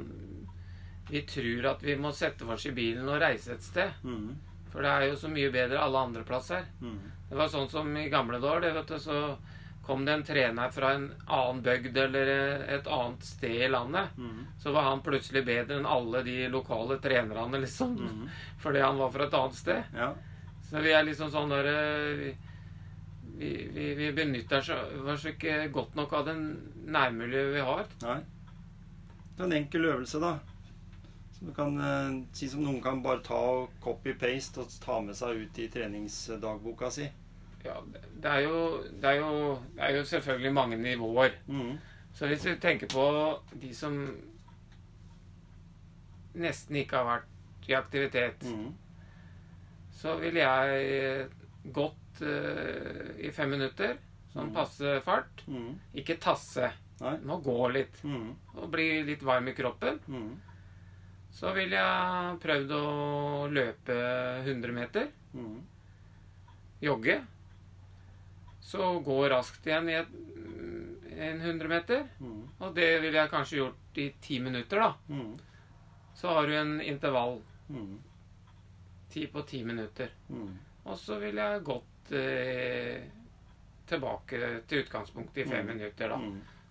Vi 1.10 1.22
tror 1.30 1.66
at 1.74 1.84
vi 1.84 1.96
må 2.00 2.12
sette 2.16 2.46
oss 2.50 2.64
i 2.66 2.72
bilen 2.72 3.10
og 3.10 3.20
reise 3.22 3.54
et 3.54 3.62
sted. 3.62 3.92
Mm. 4.04 4.32
For 4.72 4.82
det 4.82 4.90
er 4.92 5.04
jo 5.10 5.18
så 5.20 5.30
mye 5.30 5.52
bedre 5.54 5.78
alle 5.84 6.00
andre 6.08 6.24
plasser. 6.28 6.66
Mm. 6.82 6.96
Det 7.30 7.38
var 7.38 7.48
sånn 7.52 7.70
som 7.70 7.92
i 7.98 8.08
gamle 8.10 8.40
dager. 8.42 8.62
det, 8.62 8.72
vet 8.74 8.88
du, 8.88 8.98
Så 9.00 9.38
kom 9.86 10.06
det 10.06 10.14
en 10.14 10.24
trener 10.24 10.72
fra 10.74 10.94
en 10.94 11.12
annen 11.28 11.62
bygd 11.66 11.98
eller 11.98 12.30
et 12.78 12.88
annet 12.88 13.26
sted 13.26 13.66
i 13.66 13.70
landet. 13.70 14.16
Mm. 14.18 14.46
Så 14.60 14.72
var 14.72 14.88
han 14.90 15.04
plutselig 15.06 15.46
bedre 15.46 15.78
enn 15.80 15.86
alle 15.86 16.24
de 16.26 16.48
lokale 16.50 16.98
trenerne, 17.04 17.62
liksom. 17.62 17.94
Mm. 17.98 18.24
Fordi 18.64 18.82
han 18.82 18.98
var 18.98 19.14
fra 19.14 19.28
et 19.28 19.38
annet 19.38 19.60
sted. 19.60 19.84
Ja. 19.94 20.14
Så 20.70 20.82
vi 20.82 20.94
er 20.94 21.06
liksom 21.06 21.30
sånn 21.34 21.54
der 21.54 21.70
eh, 21.70 22.16
vi, 22.18 22.34
vi, 23.38 23.52
vi, 23.76 23.86
vi 24.00 24.12
benytter 24.16 24.66
oss 25.14 25.28
ikke 25.30 25.68
godt 25.74 25.94
nok 26.00 26.14
av 26.18 26.32
det 26.32 26.36
nærmiljøet 26.90 27.54
vi 27.54 27.68
har. 27.70 27.86
Nei. 28.06 28.20
Det 29.36 29.44
er 29.44 29.50
en 29.50 29.58
enkel 29.60 29.90
øvelse, 29.92 30.22
da. 30.24 30.38
Som 31.36 31.52
du 31.52 31.54
kan 31.54 31.78
eh, 31.78 32.18
si 32.34 32.50
som 32.50 32.64
noen 32.64 32.82
kan 32.82 33.04
bare 33.06 33.22
ta 33.26 33.38
og 33.60 33.78
copy-paste 33.84 34.64
og 34.64 34.74
ta 34.82 34.98
med 35.04 35.18
seg 35.20 35.44
ut 35.44 35.62
i 35.62 35.70
treningsdagboka 35.74 36.90
si. 36.96 37.10
Ja, 37.66 37.80
det 38.22 38.30
er, 38.32 38.40
jo, 38.46 38.58
det, 39.02 39.10
er 39.10 39.20
jo, 39.20 39.60
det 39.76 39.84
er 39.88 39.96
jo 39.98 40.04
selvfølgelig 40.06 40.54
mange 40.54 40.78
nivåer. 40.78 41.32
Mm. 41.50 41.78
Så 42.14 42.28
hvis 42.30 42.46
vi 42.46 42.56
tenker 42.62 42.88
på 42.92 43.06
de 43.60 43.72
som 43.76 43.96
nesten 46.36 46.78
ikke 46.82 47.00
har 47.00 47.08
vært 47.10 47.70
i 47.70 47.76
aktivitet, 47.78 48.44
mm. 48.46 48.68
så 49.96 50.16
ville 50.22 50.44
jeg 50.44 51.28
gått 51.74 52.22
uh, 52.22 53.16
i 53.26 53.32
fem 53.34 53.50
minutter. 53.56 53.98
Sånn 54.36 54.50
Mhm. 54.50 54.54
passe 54.54 54.94
fart. 55.06 55.42
Mm. 55.48 55.78
Ikke 55.96 56.18
tasse. 56.20 56.68
Nei. 57.00 57.14
Må 57.24 57.38
gå 57.44 57.56
litt 57.72 58.02
Mhm. 58.04 58.34
og 58.58 58.70
bli 58.72 59.04
litt 59.08 59.24
varm 59.24 59.48
i 59.48 59.54
kroppen. 59.56 60.00
Mhm. 60.08 60.34
Så 61.32 61.54
ville 61.56 61.76
jeg 61.76 62.40
prøvd 62.44 62.72
å 62.72 63.48
løpe 63.52 63.96
100 64.46 64.72
meter. 64.76 65.08
Jogge. 66.82 67.22
Så 68.66 68.88
gå 69.06 69.18
raskt 69.30 69.68
igjen 69.70 69.90
i 69.92 69.98
et, 70.00 70.14
en 71.16 71.42
100 71.42 71.68
meter. 71.70 72.08
Mm. 72.20 72.40
Og 72.66 72.72
det 72.76 72.88
ville 73.04 73.20
jeg 73.20 73.30
kanskje 73.32 73.60
gjort 73.60 74.00
i 74.02 74.08
ti 74.26 74.40
minutter, 74.42 74.82
da. 74.82 74.94
Mm. 75.14 75.36
Så 76.18 76.32
har 76.34 76.48
du 76.50 76.56
en 76.58 76.74
intervall. 76.82 77.42
Mhm. 77.70 78.00
Ti 79.14 79.28
på 79.32 79.42
ti 79.48 79.62
minutter. 79.64 80.10
Mhm. 80.30 80.56
Og 80.86 80.98
så 80.98 81.20
ville 81.22 81.42
jeg 81.42 81.64
gått 81.66 82.12
eh, 82.14 83.06
tilbake 83.90 84.40
til 84.70 84.84
utgangspunktet 84.84 85.46
i 85.46 85.50
fem 85.50 85.66
Mm. 85.66 85.76
minutter, 85.78 86.10
da. 86.10 86.20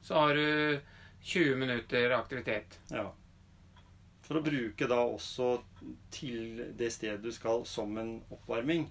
Så 0.02 0.14
har 0.14 0.34
du 0.34 0.80
20 1.22 1.56
minutter 1.56 2.10
aktivitet. 2.10 2.78
Ja. 2.90 3.06
For 4.22 4.38
å 4.38 4.42
bruke 4.44 4.86
da 4.88 5.00
også 5.04 5.62
til 6.10 6.72
det 6.78 6.90
stedet 6.92 7.22
du 7.22 7.32
skal 7.32 7.64
som 7.66 7.96
en 7.98 8.22
oppvarming. 8.30 8.86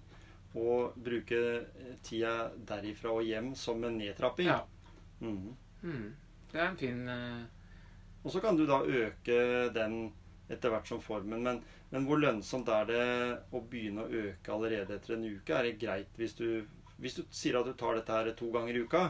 Og 0.60 0.98
bruke 1.06 1.40
tida 2.06 2.52
derifra 2.70 3.16
og 3.18 3.26
hjem 3.26 3.54
som 3.58 3.84
en 3.84 3.98
nedtrapping. 3.98 4.52
Ja. 4.52 4.62
Mhm. 5.20 5.56
Mm. 5.84 6.10
Det 6.52 6.60
er 6.62 6.68
en 6.70 6.78
fin 6.78 7.08
uh... 7.10 7.44
Og 8.24 8.32
så 8.32 8.40
kan 8.40 8.56
du 8.56 8.64
da 8.70 8.78
øke 8.86 9.40
den 9.76 10.14
etter 10.52 10.72
hvert 10.72 10.88
som 10.88 11.02
formen. 11.04 11.44
Men, 11.44 11.60
men 11.92 12.06
hvor 12.08 12.22
lønnsomt 12.22 12.70
er 12.72 12.88
det 12.88 13.04
å 13.52 13.62
begynne 13.70 14.06
å 14.06 14.22
øke 14.28 14.54
allerede 14.54 14.98
etter 14.98 15.18
en 15.18 15.26
uke? 15.28 15.56
Er 15.58 15.68
det 15.68 15.80
greit 15.82 16.20
hvis 16.20 16.38
du, 16.40 16.48
hvis 17.02 17.18
du 17.20 17.24
sier 17.34 17.60
at 17.60 17.68
du 17.68 17.74
tar 17.80 17.98
dette 17.98 18.16
her 18.16 18.32
to 18.38 18.52
ganger 18.54 18.78
i 18.78 18.86
uka? 18.86 19.04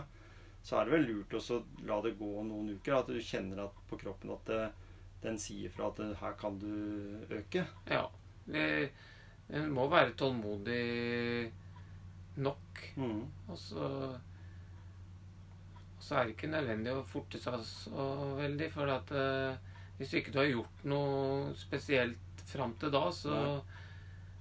Så 0.64 0.80
er 0.80 0.88
det 0.88 0.96
vel 0.96 1.10
lurt 1.10 1.36
å 1.36 1.60
la 1.84 2.00
det 2.06 2.16
gå 2.20 2.32
noen 2.48 2.74
uker. 2.78 2.96
At 3.02 3.12
du 3.12 3.20
kjenner 3.20 3.66
at, 3.66 3.80
på 3.90 4.00
kroppen 4.02 4.34
at 4.34 4.50
det, 4.50 4.62
den 5.26 5.40
sier 5.42 5.74
fra 5.74 5.92
at 5.92 6.00
det, 6.00 6.14
her 6.22 6.38
kan 6.40 6.60
du 6.62 6.72
øke. 7.30 7.66
Ja. 7.92 8.06
Det, 8.48 8.66
en 9.50 9.72
må 9.74 9.88
være 9.92 10.14
tålmodig 10.18 11.52
nok. 12.38 12.84
Mm. 12.98 13.24
Og 13.50 13.58
så 13.58 13.90
så 16.04 16.18
er 16.20 16.26
det 16.28 16.34
ikke 16.36 16.50
nødvendig 16.52 16.92
å 16.92 17.04
forte 17.08 17.40
seg 17.40 17.62
så 17.64 18.08
veldig. 18.36 18.68
For 18.74 18.90
at 18.92 19.12
eh, 19.16 19.70
hvis 20.00 20.16
ikke 20.20 20.34
du 20.36 20.40
har 20.42 20.50
gjort 20.52 20.82
noe 20.92 21.54
spesielt 21.56 22.44
fram 22.50 22.74
til 22.82 22.92
da, 22.92 23.06
så, 23.16 23.38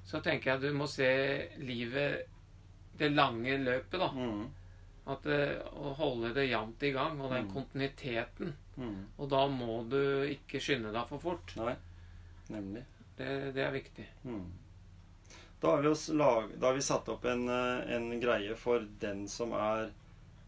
så 0.08 0.18
tenker 0.24 0.52
jeg 0.56 0.64
du 0.64 0.72
må 0.74 0.88
se 0.90 1.06
livet 1.62 2.24
det 2.98 3.12
lange 3.14 3.54
løpet, 3.62 3.94
da. 4.02 4.08
Mm. 4.10 4.42
At 5.12 5.26
eh, 5.30 5.54
Å 5.70 5.94
holde 5.98 6.32
det 6.34 6.48
jevnt 6.50 6.82
i 6.86 6.90
gang, 6.94 7.20
og 7.22 7.30
den 7.30 7.46
Mm. 7.46 7.52
kontinuiteten. 7.54 8.52
Mm. 8.76 8.98
Og 9.18 9.28
da 9.30 9.44
må 9.50 9.82
du 9.90 10.00
ikke 10.32 10.60
skynde 10.62 10.90
deg 10.94 11.06
for 11.08 11.22
fort. 11.22 11.54
Nei, 11.60 11.74
nemlig. 12.50 12.82
Det, 13.18 13.30
det 13.54 13.62
er 13.66 13.74
viktig. 13.74 14.06
Mhm. 14.24 14.44
Da 15.62 15.70
har, 15.70 15.82
vi 15.82 15.88
oss 15.88 16.08
lag, 16.08 16.48
da 16.58 16.66
har 16.66 16.74
vi 16.74 16.82
satt 16.82 17.08
opp 17.08 17.24
en, 17.30 17.44
eh, 17.48 17.94
en 17.96 18.20
greie 18.20 18.54
for 18.58 18.82
den 19.00 19.28
som 19.30 19.52
er 19.54 19.84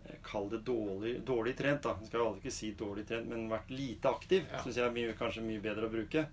eh, 0.09 0.17
Kall 0.27 0.49
det 0.51 0.59
dårlig, 0.67 1.13
dårlig 1.29 1.53
trent. 1.57 1.85
da. 1.85 1.93
Jeg 2.01 2.09
skal 2.11 2.25
aldri 2.25 2.43
ikke 2.43 2.55
si 2.57 2.71
dårlig 2.81 3.05
trent, 3.07 3.29
men 3.31 3.45
vært 3.53 3.71
lite 3.71 4.11
aktiv. 4.11 4.43
Ja. 4.51 4.63
Synes 4.65 4.81
jeg 4.81 4.89
er 4.89 4.97
mye, 4.97 5.13
kanskje 5.21 5.45
mye 5.47 5.63
bedre 5.63 5.87
å 5.87 5.93
bruke. 5.93 6.25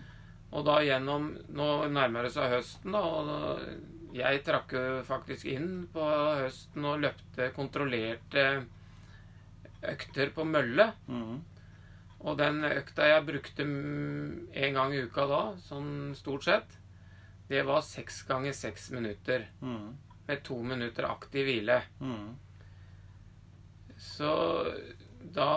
Og 0.53 0.61
da 0.65 0.75
gjennom 0.85 1.37
Nå 1.57 1.67
nærmer 1.91 2.23
det 2.27 2.33
seg 2.35 2.51
høsten, 2.53 2.91
da. 2.93 3.01
Og 3.01 3.23
jeg 4.17 4.41
trakk 4.45 4.73
jo 4.75 5.03
faktisk 5.07 5.47
inn 5.51 5.85
på 5.93 6.07
høsten 6.41 6.85
og 6.87 7.03
løpte 7.03 7.51
kontrollerte 7.55 8.47
økter 9.87 10.33
på 10.33 10.45
mølle. 10.47 10.89
Mm. 11.07 11.37
Og 12.25 12.37
den 12.39 12.63
økta 12.65 13.11
jeg 13.11 13.25
brukte 13.27 13.63
en 13.63 14.77
gang 14.79 14.95
i 14.95 15.03
uka 15.05 15.27
da, 15.29 15.41
sånn 15.67 16.15
stort 16.17 16.47
sett, 16.47 16.77
det 17.47 17.61
var 17.67 17.85
seks 17.85 18.23
ganger 18.27 18.55
seks 18.57 18.89
minutter. 18.91 19.45
Mm. 19.61 19.93
Med 20.27 20.43
to 20.43 20.57
minutter 20.65 21.07
aktiv 21.07 21.47
hvile. 21.47 21.77
Mm. 22.01 22.33
Så 23.97 24.31
da, 25.33 25.51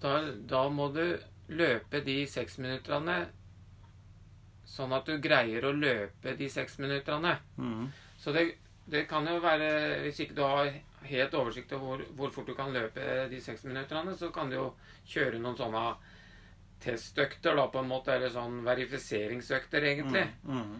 da, 0.00 0.14
da 0.48 0.62
må 0.72 0.88
du 0.94 1.04
løpe 1.50 2.00
de 2.06 2.22
seks 2.30 2.58
minutterne 2.62 3.24
sånn 4.70 4.94
at 4.94 5.08
du 5.08 5.18
greier 5.22 5.66
å 5.66 5.74
løpe 5.74 6.36
de 6.38 6.48
seks 6.50 6.78
minuttene. 6.78 7.34
Mm. 7.58 7.88
Så 8.20 8.34
det, 8.36 8.44
det 8.90 9.06
kan 9.10 9.26
jo 9.26 9.40
være 9.42 10.00
Hvis 10.04 10.20
ikke 10.22 10.36
du 10.36 10.42
har 10.44 10.70
helt 11.08 11.34
oversikt 11.34 11.72
over 11.72 11.86
hvor, 11.86 12.06
hvor 12.16 12.32
fort 12.34 12.50
du 12.50 12.54
kan 12.54 12.72
løpe 12.74 13.26
de 13.30 13.40
seks 13.42 13.64
minuttene, 13.64 14.14
så 14.16 14.30
kan 14.34 14.50
du 14.50 14.58
jo 14.58 14.66
kjøre 15.08 15.40
noen 15.40 15.58
sånne 15.58 15.84
testøkter, 16.80 17.56
da, 17.56 17.66
på 17.68 17.80
en 17.82 17.90
måte, 17.90 18.14
eller 18.14 18.32
sånn 18.32 18.62
verifiseringsøkter, 18.64 19.84
egentlig. 19.90 20.24
Mm. 20.48 20.78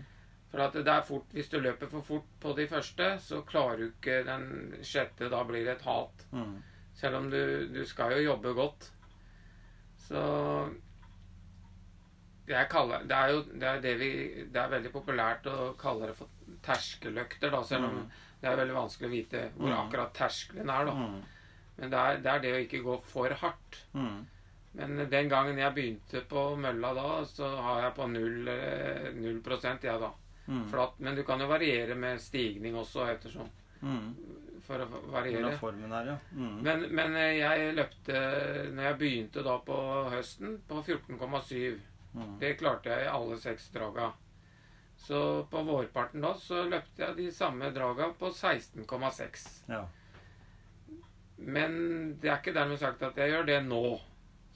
For 0.51 0.65
at 0.65 0.77
det 0.79 0.93
er 0.93 1.05
fort, 1.07 1.33
Hvis 1.33 1.51
du 1.53 1.59
løper 1.61 1.91
for 1.93 2.07
fort 2.07 2.31
på 2.43 2.55
de 2.57 2.67
første, 2.71 3.11
så 3.23 3.43
klarer 3.47 3.83
du 3.83 3.89
ikke 3.91 4.23
den 4.27 4.47
sjette. 4.83 5.29
Da 5.31 5.43
blir 5.47 5.67
det 5.67 5.77
et 5.77 5.85
hat. 5.87 6.25
Mm. 6.33 6.57
Selv 6.97 7.21
om 7.21 7.29
du, 7.31 7.69
du 7.71 7.85
skal 7.87 8.17
jo 8.17 8.25
jobbe 8.33 8.55
godt. 8.57 8.91
Så 10.09 10.23
jeg 12.57 12.69
kaller, 12.73 13.05
det 13.07 13.17
er 13.17 13.29
jo 13.35 13.43
det 13.53 13.63
er 13.69 13.81
det 13.81 13.95
vi 14.01 14.11
Det 14.53 14.57
er 14.63 14.69
veldig 14.73 14.93
populært 14.93 15.47
å 15.47 15.75
kalle 15.79 16.07
det 16.11 16.17
for 16.17 16.29
terskeløkter, 16.63 17.51
da, 17.51 17.63
selv 17.63 17.85
om 17.85 17.95
Mm. 18.01 18.11
det 18.43 18.49
er 18.51 18.57
veldig 18.57 18.75
vanskelig 18.75 19.09
å 19.09 19.15
vite 19.15 19.51
hvor 19.57 19.69
Mm. 19.69 19.79
akkurat 19.91 20.13
terskelen 20.15 20.71
er. 20.71 20.85
da. 20.85 20.93
Mm. 20.93 21.23
Men 21.79 21.91
det 21.91 21.99
er, 21.99 22.17
det 22.21 22.27
er 22.35 22.39
det 22.41 22.53
å 22.55 22.67
ikke 22.67 22.83
gå 22.85 23.03
for 23.03 23.29
hardt. 23.31 23.79
Mm. 23.95 24.27
Men 24.75 25.09
den 25.11 25.29
gangen 25.29 25.57
jeg 25.59 25.75
begynte 25.75 26.21
på 26.29 26.57
mølla 26.57 26.95
da, 26.95 27.25
så 27.25 27.49
har 27.61 27.83
jeg 27.83 27.95
på 27.97 28.07
null, 28.11 28.49
eh, 28.49 29.11
null 29.15 29.41
prosent, 29.41 29.83
jeg, 29.83 29.99
da. 30.01 30.11
Mm. 30.49 30.69
Flatt. 30.71 30.99
Men 31.01 31.15
du 31.17 31.23
kan 31.25 31.39
jo 31.41 31.47
variere 31.49 31.95
med 31.97 32.21
stigning 32.21 32.75
også, 32.75 33.07
ettersom. 33.09 33.49
Mm. 33.83 34.15
For 34.67 34.79
å 34.79 34.87
variere. 35.11 35.57
formen 35.59 35.91
her, 35.91 36.05
ja. 36.07 36.17
Mm. 36.37 36.63
Men, 36.63 36.95
men 36.95 37.17
eh, 37.17 37.39
jeg 37.39 37.75
løpte 37.75 38.71
Når 38.75 38.83
jeg 38.85 38.99
begynte 38.99 39.43
da 39.43 39.59
på 39.59 40.11
høsten, 40.11 40.59
på 40.69 40.83
14,7. 40.85 41.79
Mm. 42.15 42.39
Det 42.41 42.55
klarte 42.59 42.91
jeg 42.91 43.05
i 43.07 43.11
alle 43.15 43.37
seks 43.39 43.69
draga. 43.75 44.13
Så 45.01 45.47
på 45.51 45.63
vårparten 45.65 46.21
da 46.21 46.35
så 46.37 46.65
løpte 46.69 47.03
jeg 47.07 47.17
de 47.17 47.31
samme 47.33 47.71
draga 47.73 48.11
på 48.19 48.29
16,6. 48.35 49.47
Ja. 49.71 49.85
Men 51.41 51.77
det 52.21 52.29
er 52.29 52.41
ikke 52.43 52.53
dermed 52.57 52.79
sagt 52.83 53.03
at 53.07 53.17
jeg 53.17 53.33
gjør 53.33 53.47
det 53.49 53.61
nå. 53.65 53.83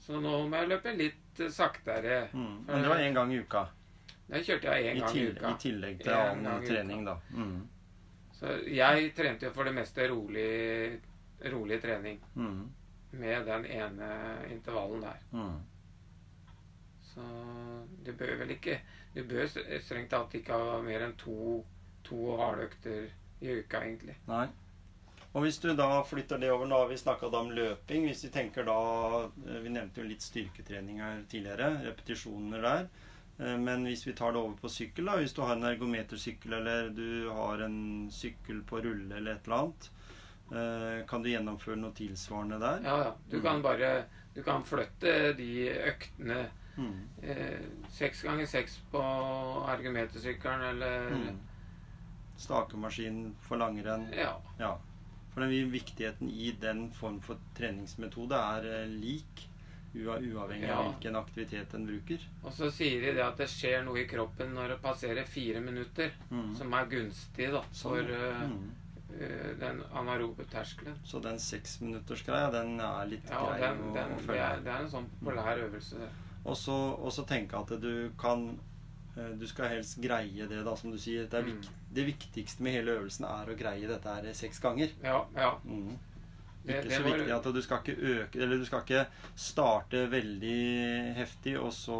Så 0.05 0.19
nå 0.21 0.35
må 0.49 0.59
jeg 0.61 0.69
løpe 0.69 0.93
litt 0.93 1.41
saktere. 1.51 2.27
Mm. 2.33 2.65
Men 2.67 2.83
det 2.85 2.91
var 2.91 3.01
én 3.01 3.15
gang 3.17 3.31
i 3.33 3.39
uka. 3.41 3.63
Det 4.27 4.43
kjørte 4.45 4.75
jeg 4.75 4.91
én 4.93 4.99
gang 5.01 5.17
i 5.17 5.23
uka. 5.31 5.49
I 5.55 5.61
tillegg 5.61 6.03
til 6.03 6.13
En 6.13 6.45
annen 6.45 6.65
trening, 6.65 7.03
da. 7.07 7.17
Mm. 7.33 7.57
Så 8.35 8.53
jeg 8.69 9.11
trente 9.17 9.47
jo 9.47 9.53
for 9.55 9.63
det 9.65 9.73
meste 9.73 10.05
rolig 10.11 10.99
rolig 11.51 11.77
trening 11.81 12.19
Mm. 12.35 12.69
med 13.11 13.45
den 13.45 13.65
ene 13.65 14.07
intervallen 14.51 15.01
der. 15.01 15.19
Mm. 17.15 17.23
Så 17.23 18.03
du 18.05 18.11
bør 18.19 18.35
vel 18.41 18.51
ikke 18.57 18.79
Du 19.15 19.23
bør 19.23 19.47
strengt 19.47 20.09
tatt 20.11 20.33
ikke 20.35 20.57
ha 20.59 20.81
mer 20.83 21.05
enn 21.05 21.13
to, 21.17 21.63
to 22.03 22.35
hardøkter 22.35 23.07
i 23.41 23.53
uka, 23.61 23.79
egentlig. 23.83 24.15
Nei. 24.27 24.47
Og 25.35 25.43
hvis 25.43 25.57
du 25.59 25.67
da 25.75 26.01
flytter 26.07 26.39
det 26.39 26.49
over, 26.51 26.67
nå 26.67 26.77
har 26.79 26.87
vi 26.87 26.97
snakka 26.99 27.27
om 27.27 27.49
løping. 27.51 28.05
Hvis 28.07 28.23
vi 28.23 28.29
tenker 28.31 28.63
da 28.67 28.75
eh, 29.25 29.57
Vi 29.63 29.71
nevnte 29.73 30.01
jo 30.01 30.07
litt 30.07 30.23
styrketrening 30.23 31.01
her 31.03 31.23
tidligere. 31.31 31.73
Repetisjoner 31.89 32.63
der. 32.63 32.87
Eh, 33.39 33.57
Men 33.59 33.83
hvis 33.87 34.05
vi 34.07 34.13
tar 34.15 34.31
det 34.31 34.39
over 34.39 34.55
på 34.61 34.71
sykkel, 34.71 35.09
da, 35.11 35.17
hvis 35.19 35.35
du 35.35 35.41
har 35.43 35.57
en 35.57 35.67
ergometersykkel 35.71 36.55
eller 36.59 36.89
du 36.95 37.29
har 37.35 37.65
en 37.67 38.07
sykkel 38.15 38.63
på 38.67 38.79
rulle 38.85 39.17
eller 39.19 39.35
et 39.35 39.47
eller 39.49 39.57
annet, 39.57 39.89
eh, 40.51 40.99
kan 41.09 41.23
du 41.23 41.29
gjennomføre 41.33 41.79
noe 41.83 41.95
tilsvarende 41.99 42.61
der? 42.63 42.83
Ja, 42.87 42.97
ja. 43.09 43.15
Du 43.31 43.41
kan 43.43 43.63
bare 43.65 44.05
Du 44.35 44.41
kan 44.43 44.63
flytte 44.67 45.33
de 45.37 45.51
øktene 45.71 46.49
Mm. 46.77 47.09
eh, 47.23 47.59
seks 47.89 48.21
ganger 48.23 48.45
seks 48.45 48.79
på 48.91 49.01
ergometersykkelen, 49.69 50.61
eller 50.61 51.09
Mm. 51.15 51.37
Stakemaskin 52.37 53.35
for 53.39 53.57
langrenn. 53.57 54.09
Ja. 54.13 54.41
Ja. 54.59 54.77
For 55.33 55.41
den 55.41 55.71
viktigheten 55.71 56.29
i 56.29 56.51
den 56.61 56.89
form 56.91 57.19
for 57.21 57.37
treningsmetode 57.57 58.35
er 58.35 58.67
eh, 58.81 58.87
lik, 58.87 59.47
uavhengig 59.95 60.33
uavhengig 60.35 60.69
av 60.75 60.83
hvilken 60.89 61.15
aktivitet 61.15 61.73
en 61.77 61.85
bruker. 61.87 62.19
Og 62.43 62.51
så 62.51 62.67
sier 62.71 62.99
de 63.01 63.13
det 63.15 63.23
at 63.23 63.37
det 63.39 63.47
skjer 63.47 63.83
noe 63.87 64.01
i 64.01 64.07
kroppen 64.11 64.51
når 64.55 64.73
det 64.73 64.81
passerer 64.83 65.25
fire 65.27 65.61
minutter, 65.63 66.11
Mm. 66.31 66.55
som 66.55 66.73
er 66.73 66.85
gunstig 66.91 67.51
da, 67.53 67.61
for 67.71 67.99
eh, 67.99 68.41
Mm. 68.49 68.71
uh, 69.15 69.53
den 69.59 69.81
anarobe 69.93 70.43
terskelen. 70.51 70.97
Så 71.05 71.21
den 71.23 71.39
seksminuttersgreia, 71.39 72.51
den 72.51 72.79
er 72.81 73.05
litt 73.07 73.29
Ja, 73.29 73.45
grei 73.45 73.59
den, 73.61 73.93
den, 73.93 74.11
å 74.11 74.17
det, 74.17 74.25
følge. 74.25 74.41
er, 74.41 74.59
det 74.59 74.67
er 74.73 74.79
en 74.83 74.89
sånn 74.91 75.07
populær 75.23 75.57
øvelse. 75.69 75.97
det. 75.99 76.09
Og 76.45 76.55
så 76.57 76.71
og 76.99 77.11
så 77.11 77.25
tenke 77.27 77.57
at 77.57 77.71
du 77.81 78.11
kan 78.21 78.59
eh, 79.17 79.31
Du 79.39 79.47
skal 79.47 79.69
helst 79.69 79.97
greie 80.01 80.47
det, 80.47 80.63
da, 80.65 80.75
som 80.75 80.91
du 80.91 80.97
sier. 80.97 81.25
Det, 81.31 81.43
Mm. 81.45 81.61
det 81.93 82.05
viktigste 82.05 82.61
med 82.61 82.73
hele 82.73 82.91
øvelsen 82.99 83.25
er 83.25 83.47
å 83.53 83.57
greie 83.57 83.87
dette 83.87 84.05
her 84.15 84.33
seks 84.33 84.59
ganger. 84.59 84.89
Ja, 85.03 85.25
ja. 85.35 85.55
Mm. 85.65 85.97
Det- 86.65 86.75
Ikke 86.79 86.89
det 86.89 86.97
så 86.97 87.03
var- 87.03 87.17
viktig 87.17 87.31
at 87.35 87.53
du 87.53 87.61
skal 87.61 87.77
ikke 87.77 87.95
øke 88.01 88.41
Eller 88.41 88.57
du 88.57 88.65
skal 88.65 88.79
ikke 88.81 89.05
starte 89.35 90.07
veldig 90.09 91.15
heftig 91.15 91.59
og 91.59 91.71
så, 91.73 91.97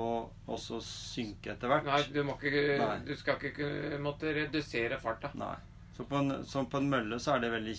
og 0.47 0.59
så 0.59 0.79
synke 0.81 1.51
etter 1.53 1.67
hvert. 1.69 1.85
Nei, 1.85 2.01
du, 2.11 2.23
ikke, 2.23 2.77
Nei. 2.79 2.99
du 3.05 3.15
skal 3.15 3.35
ikke 3.35 3.99
måtte 4.01 4.33
redusere 4.33 4.99
farta. 4.99 5.29
Nei. 5.35 5.55
Så 5.95 6.03
på, 6.03 6.17
en, 6.17 6.43
så 6.43 6.65
på 6.67 6.77
en 6.81 6.89
mølle 6.89 7.19
så 7.19 7.35
er 7.35 7.39
det 7.45 7.51
veldig 7.51 7.75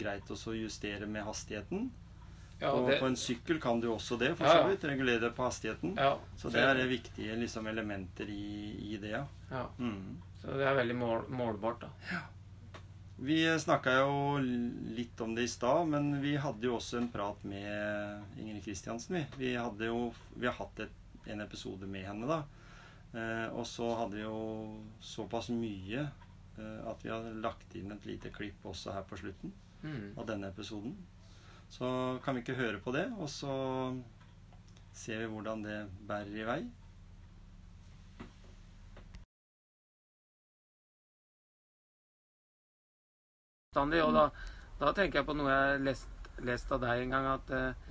greit 0.00 0.30
å 0.30 0.54
justere 0.56 1.06
med 1.06 1.24
hastigheten. 1.26 1.90
Ja, 2.60 2.72
og 2.74 2.88
det, 2.90 2.96
på 2.98 3.06
en 3.06 3.16
sykkel 3.16 3.60
kan 3.62 3.78
du 3.80 3.86
også 3.92 4.16
det, 4.18 4.32
for 4.38 4.48
så 4.48 4.62
ja. 4.62 4.66
vidt. 4.66 4.84
Regulere 4.90 5.30
på 5.34 5.44
hastigheten. 5.46 5.92
Så 6.36 6.50
det 6.50 6.64
er 6.64 6.80
viktige 6.90 7.36
liksom, 7.38 7.66
elementer 7.70 8.26
i, 8.34 8.74
i 8.92 8.96
det, 8.98 9.12
ja. 9.14 9.22
ja. 9.52 9.66
Mm. 9.78 10.16
Så 10.40 10.56
det 10.58 10.66
er 10.66 10.74
veldig 10.80 10.96
mål, 10.98 11.22
målbart, 11.30 11.86
da. 11.86 12.20
Vi 13.18 13.40
snakka 13.58 13.96
jo 13.98 14.18
litt 14.94 15.20
om 15.20 15.34
det 15.34 15.46
i 15.46 15.50
stad, 15.50 15.88
men 15.90 16.20
vi 16.22 16.36
hadde 16.38 16.66
jo 16.68 16.76
også 16.76 17.00
en 17.00 17.08
prat 17.10 17.40
med 17.46 18.38
Ingrid 18.38 18.62
Kristiansen. 18.66 19.16
Vi, 19.18 19.24
vi 19.40 19.54
hadde 19.58 19.88
jo 19.90 20.12
vi 20.34 20.46
har 20.46 20.54
hatt 20.58 20.82
et, 20.84 20.94
en 21.26 21.42
episode 21.42 21.86
med 21.90 22.06
henne, 22.06 22.26
da. 22.30 22.42
Eh, 23.18 23.46
og 23.54 23.66
så 23.66 23.88
hadde 24.02 24.18
vi 24.18 24.22
jo 24.26 24.42
såpass 25.02 25.48
mye 25.54 26.02
eh, 26.04 26.80
at 26.90 27.02
vi 27.02 27.10
har 27.10 27.26
lagt 27.42 27.74
inn 27.78 27.94
et 27.94 28.06
lite 28.06 28.30
klipp 28.34 28.66
også 28.68 28.94
her 28.98 29.06
på 29.08 29.18
slutten 29.22 29.54
Mm. 29.78 30.16
av 30.18 30.24
denne 30.26 30.48
episoden. 30.50 30.96
Så 31.68 31.88
kan 32.24 32.34
vi 32.34 32.40
ikke 32.44 32.56
høre 32.58 32.80
på 32.80 32.92
det, 32.96 33.06
og 33.18 33.28
så 33.30 33.54
ser 34.96 35.18
vi 35.22 35.30
hvordan 35.30 35.64
det 35.64 35.78
bærer 36.08 36.36
i 36.40 36.46
vei. 36.48 36.60
Og 43.78 43.92
da, 44.14 44.24
da 44.80 44.92
tenker 44.96 45.20
jeg 45.20 45.26
på 45.28 45.36
noe 45.38 45.52
jeg 45.52 45.66
har 45.68 45.84
lest, 45.86 46.30
lest 46.42 46.72
av 46.74 46.80
deg 46.82 47.04
en 47.04 47.12
gang, 47.14 47.28
at 47.36 47.52
eh, 47.54 47.87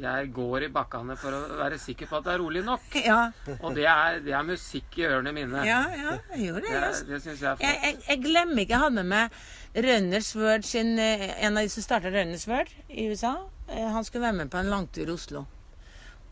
jeg 0.00 0.30
går 0.32 0.64
i 0.66 0.68
bakkene 0.72 1.16
for 1.20 1.34
å 1.36 1.40
være 1.58 1.76
sikker 1.78 2.08
på 2.08 2.16
at 2.16 2.24
det 2.24 2.32
er 2.34 2.40
rolig 2.40 2.62
nok. 2.64 2.84
Ja, 3.10 3.18
Og 3.60 3.74
det 3.76 3.84
er, 3.84 4.20
det 4.24 4.32
er 4.32 4.46
musikk 4.46 4.96
i 4.98 5.04
ørene 5.08 5.32
mine. 5.36 5.64
ja, 5.68 5.82
ja 5.92 6.14
jeg 6.32 6.46
gjorde 6.48 6.62
det. 6.68 6.80
Det, 6.80 7.08
det 7.10 7.22
syns 7.26 7.42
jeg 7.44 7.60
Jeg, 7.60 7.80
jeg, 7.84 7.98
jeg 8.08 8.22
glemmer 8.24 8.62
ikke 8.64 8.76
jeg 8.76 8.84
hadde 8.86 8.96
med 9.02 9.10
meg 9.12 9.40
Rønners 9.86 10.30
Word 10.36 10.64
sin 10.68 10.98
eh, 11.00 11.26
En 11.44 11.56
av 11.56 11.64
de 11.64 11.72
som 11.72 11.84
starta 11.84 12.12
Rønners 12.12 12.46
Word 12.48 12.72
i 12.88 13.08
USA. 13.12 13.34
Eh, 13.68 13.88
Han 13.92 14.04
skulle 14.04 14.26
være 14.26 14.40
med 14.42 14.50
på 14.52 14.60
en 14.60 14.72
langtur 14.72 15.04
i 15.04 15.12
Oslo. 15.12 15.44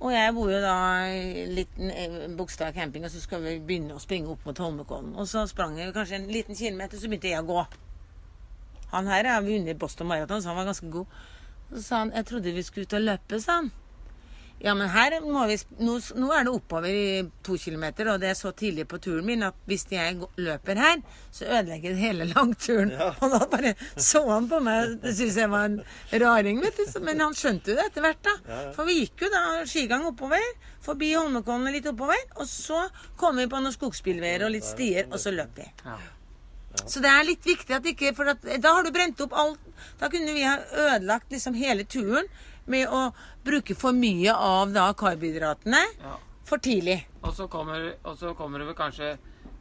Og 0.00 0.14
jeg 0.14 0.32
bor 0.32 0.48
jo 0.48 0.60
da 0.64 0.74
i 1.12 1.44
liten 1.52 1.90
eh, 1.92 2.18
Bogstad 2.36 2.72
camping, 2.76 3.04
og 3.04 3.12
så 3.12 3.20
skal 3.20 3.42
vi 3.44 3.58
begynne 3.60 3.98
å 3.98 4.00
springe 4.00 4.32
opp 4.32 4.46
mot 4.48 4.56
Holmenkollen. 4.64 5.12
Og 5.20 5.28
så 5.28 5.44
sprang 5.50 5.76
jeg 5.76 5.92
kanskje 5.92 6.16
en 6.22 6.30
liten 6.32 6.56
kilometer, 6.56 6.96
så 6.96 7.10
begynte 7.12 7.28
jeg 7.28 7.44
å 7.44 7.48
gå. 7.50 7.64
Han 8.94 9.10
her 9.12 9.28
har 9.28 9.44
vunnet 9.44 9.78
Boston 9.78 10.08
Marathon, 10.08 10.40
så 10.40 10.48
han 10.50 10.56
var 10.56 10.70
ganske 10.70 10.88
god. 10.92 11.20
Så 11.70 11.82
sa 11.84 12.02
han 12.04 12.14
jeg 12.16 12.26
trodde 12.30 12.56
vi 12.56 12.66
skulle 12.66 12.88
ut 12.88 12.98
og 12.98 13.06
løpe, 13.06 13.40
sa 13.42 13.60
han. 13.60 13.70
Ja, 14.60 14.74
men 14.76 14.90
her 14.92 15.14
må 15.24 15.46
vi 15.48 15.54
nå, 15.80 15.94
nå 16.20 16.26
er 16.36 16.44
det 16.44 16.52
oppover 16.52 16.92
i 16.92 17.22
to 17.46 17.54
kilometer, 17.56 18.10
og 18.12 18.20
det 18.20 18.28
er 18.28 18.36
så 18.36 18.50
tidlig 18.52 18.84
på 18.90 18.98
turen 19.00 19.24
min 19.24 19.46
at 19.46 19.56
hvis 19.70 19.86
jeg 19.88 20.18
løper 20.36 20.76
her, 20.76 20.98
så 21.32 21.46
ødelegger 21.48 21.94
det 21.96 22.02
hele 22.02 22.26
langturen. 22.34 22.92
Ja. 22.92 23.08
Og 23.24 23.32
da 23.32 23.40
bare 23.54 23.72
så 23.96 24.20
han 24.28 24.50
på 24.52 24.60
meg. 24.66 24.98
Det 25.00 25.14
syntes 25.16 25.40
jeg 25.40 25.52
var 25.54 25.70
en 25.70 25.80
raring, 26.26 26.60
vet 26.60 26.76
du. 26.76 27.00
Men 27.08 27.24
han 27.24 27.38
skjønte 27.40 27.72
jo 27.72 27.80
det 27.80 27.88
etter 27.88 28.04
hvert, 28.04 28.20
da. 28.28 28.36
Ja, 28.44 28.60
ja. 28.66 28.76
For 28.76 28.90
vi 28.90 28.98
gikk 29.00 29.24
jo 29.24 29.32
da 29.32 29.42
skigang 29.64 30.04
oppover, 30.12 30.44
forbi 30.84 31.14
Holmenkollen 31.16 31.72
litt 31.72 31.88
oppover, 31.88 32.20
og 32.36 32.44
så 32.50 32.84
kom 33.20 33.40
vi 33.40 33.48
på 33.48 33.64
noen 33.64 33.72
skogsbilveier 33.80 34.44
og 34.44 34.52
litt 34.58 34.68
stier, 34.68 35.08
og 35.08 35.16
så 35.24 35.32
løp 35.32 35.56
vi. 35.56 35.70
Ja. 36.78 36.86
Så 36.86 37.00
det 37.02 37.10
er 37.10 37.24
litt 37.26 37.42
viktig 37.44 37.74
at 37.74 37.86
ikke 37.90 38.12
For 38.14 38.28
at, 38.30 38.44
da 38.62 38.74
har 38.76 38.84
du 38.86 38.90
brent 38.94 39.20
opp 39.24 39.32
alt. 39.34 39.58
Da 39.98 40.08
kunne 40.08 40.34
vi 40.36 40.42
ha 40.46 40.56
ødelagt 40.84 41.30
liksom 41.34 41.54
hele 41.58 41.84
turen 41.84 42.28
med 42.70 42.86
å 42.88 43.12
bruke 43.44 43.74
for 43.74 43.92
mye 43.96 44.30
av 44.34 44.70
da 44.72 44.92
karbohydratene 44.94 45.80
Ja. 46.02 46.16
for 46.44 46.58
tidlig. 46.58 47.04
Og 47.22 47.34
så 47.34 47.48
kommer, 47.50 47.94
kommer 48.38 48.58
det 48.62 48.66
vel 48.70 48.74
kanskje 48.78 49.18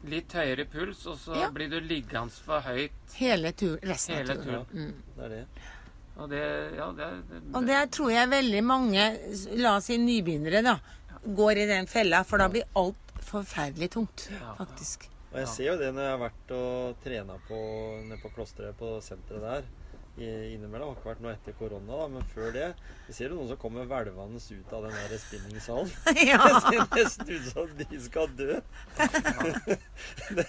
litt 0.08 0.32
høyere 0.32 0.64
puls, 0.70 1.02
og 1.06 1.18
så 1.18 1.34
Ja. 1.36 1.50
blir 1.50 1.68
du 1.68 1.80
liggende 1.80 2.30
for 2.30 2.60
høyt 2.60 2.90
Hele 3.14 3.52
turen. 3.52 3.80
Resten 3.82 4.16
hele 4.16 4.30
av 4.32 4.44
turen. 4.44 4.64
turen. 4.70 4.94
Det 5.16 5.24
er 5.24 5.28
det. 5.28 5.46
Og 6.16 6.28
det 6.30 6.76
Ja, 6.76 6.90
det, 6.92 7.08
det, 7.28 7.42
Og 7.54 7.66
det 7.66 7.90
tror 7.90 8.10
jeg 8.12 8.28
veldig 8.28 8.62
mange, 8.64 9.18
la 9.56 9.76
oss 9.76 9.84
si 9.86 9.96
nybegynnere, 9.98 10.62
da, 10.62 10.78
går 11.26 11.58
i 11.58 11.66
den 11.66 11.86
fella. 11.86 12.22
For 12.24 12.38
da 12.38 12.48
blir 12.48 12.64
alt 12.76 12.96
forferdelig 13.20 13.90
tungt, 13.90 14.28
faktisk. 14.58 15.08
Og 15.30 15.36
jeg 15.38 15.50
ser 15.52 15.68
jo 15.68 15.76
det 15.78 15.92
når 15.94 16.06
jeg 16.06 16.14
har 16.16 16.24
vært 16.24 16.56
og 16.56 17.04
trena 17.04 17.36
på, 17.46 17.60
nede 18.02 18.18
på 18.22 18.32
klosteret 18.34 18.78
på 18.78 18.96
senteret 19.04 19.46
der. 19.46 19.68
Innimellom. 20.20 20.90
Det 20.90 20.90
har 20.90 20.96
ikke 20.98 21.08
vært 21.08 21.20
noe 21.24 21.32
etter 21.32 21.54
korona, 21.56 21.96
da, 21.96 22.06
men 22.10 22.24
før 22.32 22.50
det 22.52 22.64
Jeg 22.66 23.14
ser 23.16 23.30
jo 23.30 23.38
noen 23.38 23.48
som 23.48 23.60
kommer 23.62 23.86
hvelvende 23.88 24.40
ut 24.40 24.74
av 24.76 24.84
den 24.84 24.96
der 24.98 25.14
spinningsalen. 25.22 25.92
ja. 26.30 26.40
Det 26.42 26.58
ser 26.66 26.82
nesten 26.96 27.30
ut 27.30 27.46
som 27.46 27.72
de 27.78 28.00
skal 28.04 28.34
dø. 28.36 28.58
De 30.36 30.44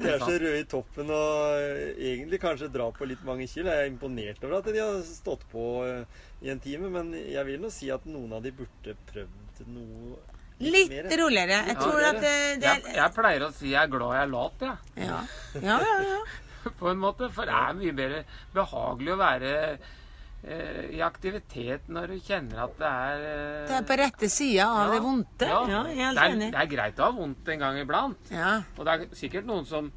de 0.00 0.10
er 0.10 0.20
så 0.20 0.34
røde 0.34 0.60
i 0.60 0.66
toppen 0.68 1.10
og 1.14 1.56
eh, 1.60 1.94
egentlig 2.10 2.40
kanskje 2.42 2.68
drar 2.74 2.92
på 2.96 3.08
litt 3.08 3.22
mange 3.26 3.46
kilo. 3.50 3.70
Jeg 3.70 3.86
er 3.86 3.90
imponert 3.92 4.44
over 4.44 4.58
at 4.58 4.68
de 4.68 4.82
har 4.82 5.00
stått 5.06 5.46
på 5.52 5.64
eh, 5.86 6.22
i 6.44 6.52
en 6.52 6.60
time, 6.62 6.90
men 6.92 7.14
jeg 7.16 7.48
vil 7.48 7.62
nå 7.62 7.70
si 7.72 7.90
at 7.94 8.04
noen 8.08 8.36
av 8.36 8.44
de 8.44 8.52
burde 8.56 8.96
prøvd 9.08 9.64
noe 9.70 10.18
Litt 10.62 10.90
mer. 10.92 11.08
roligere. 11.18 11.56
Jeg 11.66 11.74
Ja, 11.74 11.80
tror 11.82 11.98
er 12.00 12.08
at 12.12 12.20
det, 12.22 12.34
det 12.62 12.68
jeg, 12.70 12.94
jeg 12.94 13.14
pleier 13.16 13.42
å 13.42 13.50
si 13.52 13.72
jeg 13.72 13.80
er 13.82 13.90
glad 13.90 14.14
jeg 14.14 14.22
er 14.22 14.30
lat, 14.32 14.64
jeg. 14.68 15.04
ja. 15.08 15.18
ja, 15.58 15.78
ja, 15.82 15.98
ja. 16.12 16.22
På 16.78 16.88
en 16.92 16.98
måte. 17.02 17.28
For 17.34 17.44
det 17.44 17.56
er 17.58 17.74
mye 17.76 17.92
mer 17.92 18.14
behagelig 18.54 19.12
å 19.12 19.18
være 19.20 19.50
eh, 19.74 20.78
i 20.96 21.02
aktivitet 21.04 21.90
når 21.92 22.14
du 22.14 22.20
kjenner 22.24 22.62
at 22.68 22.78
det 22.78 22.92
er 22.92 23.26
eh, 23.32 23.66
Det 23.68 23.76
er 23.80 23.88
på 23.90 23.98
rette 24.00 24.30
sida 24.32 24.68
av 24.70 24.94
det 24.94 25.02
vondte. 25.04 25.50
Ja, 25.50 25.60
ja 25.68 25.82
helt 25.90 26.16
det, 26.16 26.24
er, 26.24 26.38
enig. 26.38 26.48
det 26.54 26.62
er 26.62 26.70
greit 26.76 27.02
å 27.02 27.10
ha 27.10 27.18
vondt 27.18 27.52
en 27.52 27.66
gang 27.66 27.82
iblant. 27.82 28.32
Ja. 28.32 28.54
Og 28.78 28.86
det 28.88 28.94
er 28.96 29.06
sikkert 29.20 29.50
noen 29.50 29.68
som 29.68 29.90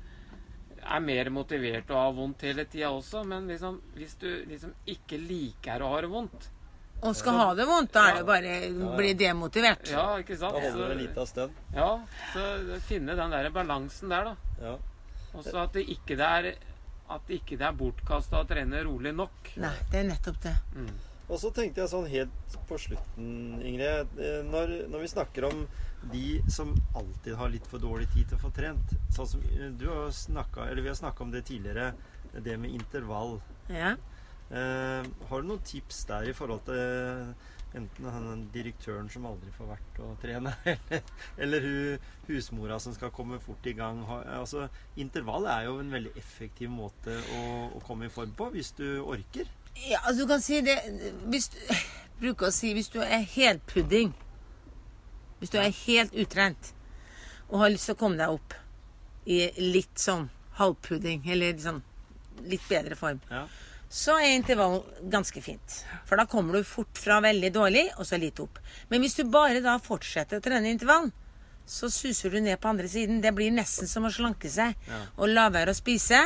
er 0.87 1.01
mer 1.03 1.29
motivert 1.35 1.89
å 1.91 2.01
ha 2.01 2.11
vondt 2.15 2.43
hele 2.47 2.63
tida 2.71 2.89
også, 2.95 3.23
men 3.27 3.47
liksom, 3.51 3.79
hvis 3.97 4.13
du 4.21 4.27
liksom 4.47 4.71
ikke 4.87 5.17
liker 5.19 5.83
å 5.83 5.89
ha 5.95 6.03
det 6.05 6.11
vondt 6.11 6.45
Og 7.05 7.15
skal 7.15 7.35
ha 7.37 7.49
det 7.53 7.67
vondt, 7.69 7.91
da 7.93 8.07
er 8.09 8.15
det 8.19 8.25
bare 8.25 8.53
å 8.73 8.93
bli 8.97 9.11
demotivert. 9.13 9.89
Ja, 9.91 10.05
ikke 10.17 10.37
sant? 10.39 10.55
Da 10.57 10.63
holder 10.71 10.87
det 10.87 10.93
en 10.95 10.97
Så, 10.97 11.01
liten 11.03 11.27
stund. 11.27 11.59
ja, 11.75 11.89
så 12.33 12.79
finne 12.87 13.15
den 13.19 13.35
der 13.35 13.49
balansen 13.53 14.09
der, 14.09 14.31
da. 14.31 14.35
Ja. 14.63 14.77
Og 15.37 15.43
så 15.45 15.57
at 15.61 15.73
det 15.77 15.83
ikke 15.93 16.17
det 16.17 16.25
er 16.25 16.47
at 17.09 17.21
det 17.27 17.37
ikke 17.39 17.55
det 17.59 17.67
er 17.69 17.75
bortkasta 17.77 18.41
å 18.41 18.47
trene 18.49 18.81
rolig 18.83 19.13
nok. 19.15 19.53
Nei, 19.61 19.75
det 19.91 19.99
er 20.01 20.09
nettopp 20.09 20.41
det. 20.43 20.55
Og 21.29 21.39
så 21.39 21.51
tenkte 21.55 21.83
jeg 21.83 21.91
sånn 21.91 22.07
helt 22.09 22.57
på 22.67 22.77
slutten, 22.79 23.61
Ingrid 23.61 24.13
eh, 24.19 24.43
Når, 24.47 24.69
når 24.87 25.01
vi 25.03 25.07
snakker 25.11 25.43
om 25.49 25.65
de 26.13 26.41
som 26.51 26.71
alltid 26.95 27.35
har 27.35 27.49
litt 27.51 27.65
for 27.67 27.83
dårlig 27.83 28.07
tid 28.13 28.29
til 28.29 28.37
å 28.37 28.43
få 28.45 28.51
trent 28.55 28.93
Sånn 29.11 29.27
som 29.27 29.41
eh, 29.51 29.71
du 29.75 29.89
har 29.91 30.07
snakket, 30.15 30.69
eller 30.69 30.85
Vi 30.85 30.91
har 30.93 30.95
snakka 30.95 31.25
om 31.25 31.31
det 31.33 31.41
tidligere, 31.49 31.89
det 32.31 32.55
med 32.59 32.71
intervall. 32.71 33.41
Ja. 33.67 33.95
Eh, 34.47 35.07
har 35.29 35.41
du 35.43 35.47
noen 35.49 35.63
tips 35.67 36.05
der 36.07 36.29
i 36.29 36.35
forhold 36.35 36.63
til 36.69 37.33
enten 37.77 38.07
den 38.07 38.45
direktøren 38.53 39.09
som 39.11 39.25
aldri 39.27 39.51
får 39.57 39.67
vært 39.73 39.97
å 40.01 40.13
trene, 40.21 40.53
eller, 40.71 41.01
eller 41.43 41.67
husmora 42.29 42.79
som 42.79 42.95
skal 42.95 43.11
komme 43.15 43.41
fort 43.43 43.67
i 43.67 43.75
gang? 43.77 43.99
Altså, 44.37 44.69
intervall 44.95 45.49
er 45.51 45.67
jo 45.67 45.77
en 45.81 45.91
veldig 45.93 46.13
effektiv 46.17 46.71
måte 46.71 47.17
å, 47.35 47.41
å 47.75 47.83
komme 47.85 48.07
i 48.07 48.13
form 48.13 48.31
på, 48.39 48.49
hvis 48.55 48.71
du 48.79 48.87
orker. 49.03 49.49
Ja, 49.83 49.99
altså 50.05 50.23
du 50.23 50.31
kan 50.31 50.41
si 50.41 50.61
det 50.65 50.79
hvis 51.29 51.51
du, 51.53 51.59
bruker 52.23 52.47
å 52.47 52.55
si 52.55 52.71
hvis 52.73 52.89
du 52.89 52.97
er 53.03 53.21
helt 53.35 53.61
pudding 53.69 54.09
Hvis 55.37 55.51
du 55.53 55.59
er 55.61 55.69
helt 55.85 56.15
utrent 56.17 56.71
og 57.47 57.59
har 57.61 57.69
lyst 57.69 57.85
til 57.85 57.93
å 57.93 57.99
komme 57.99 58.17
deg 58.17 58.33
opp 58.33 58.55
i 59.29 59.37
litt 59.61 60.01
sånn 60.01 60.25
halvpudding, 60.57 61.21
eller 61.29 61.59
sånn 61.61 61.77
litt 62.49 62.63
bedre 62.67 62.97
form, 62.97 63.21
Ja. 63.29 63.43
Så 63.89 64.17
er 64.19 64.33
intervall 64.35 64.81
ganske 65.09 65.41
fint. 65.41 65.77
For 66.05 66.19
da 66.19 66.25
kommer 66.27 66.57
du 66.57 66.63
fort 66.67 66.97
fra 66.99 67.21
veldig 67.23 67.51
dårlig, 67.55 67.85
og 67.97 68.05
så 68.05 68.19
litt 68.19 68.39
opp. 68.43 68.59
Men 68.89 69.01
hvis 69.01 69.15
du 69.15 69.23
bare 69.31 69.61
da 69.63 69.77
fortsetter 69.79 70.39
å 70.41 70.43
trene 70.43 70.71
intervall, 70.73 71.11
så 71.67 71.89
suser 71.91 72.31
du 72.31 72.39
ned 72.41 72.59
på 72.63 72.69
andre 72.71 72.87
siden. 72.87 73.21
Det 73.23 73.33
blir 73.35 73.51
nesten 73.51 73.87
som 73.87 74.03
å 74.07 74.11
slanke 74.11 74.49
seg 74.51 74.75
Ja. 74.87 75.01
og 75.17 75.29
la 75.29 75.49
være 75.49 75.71
å 75.71 75.75
spise. 75.75 76.19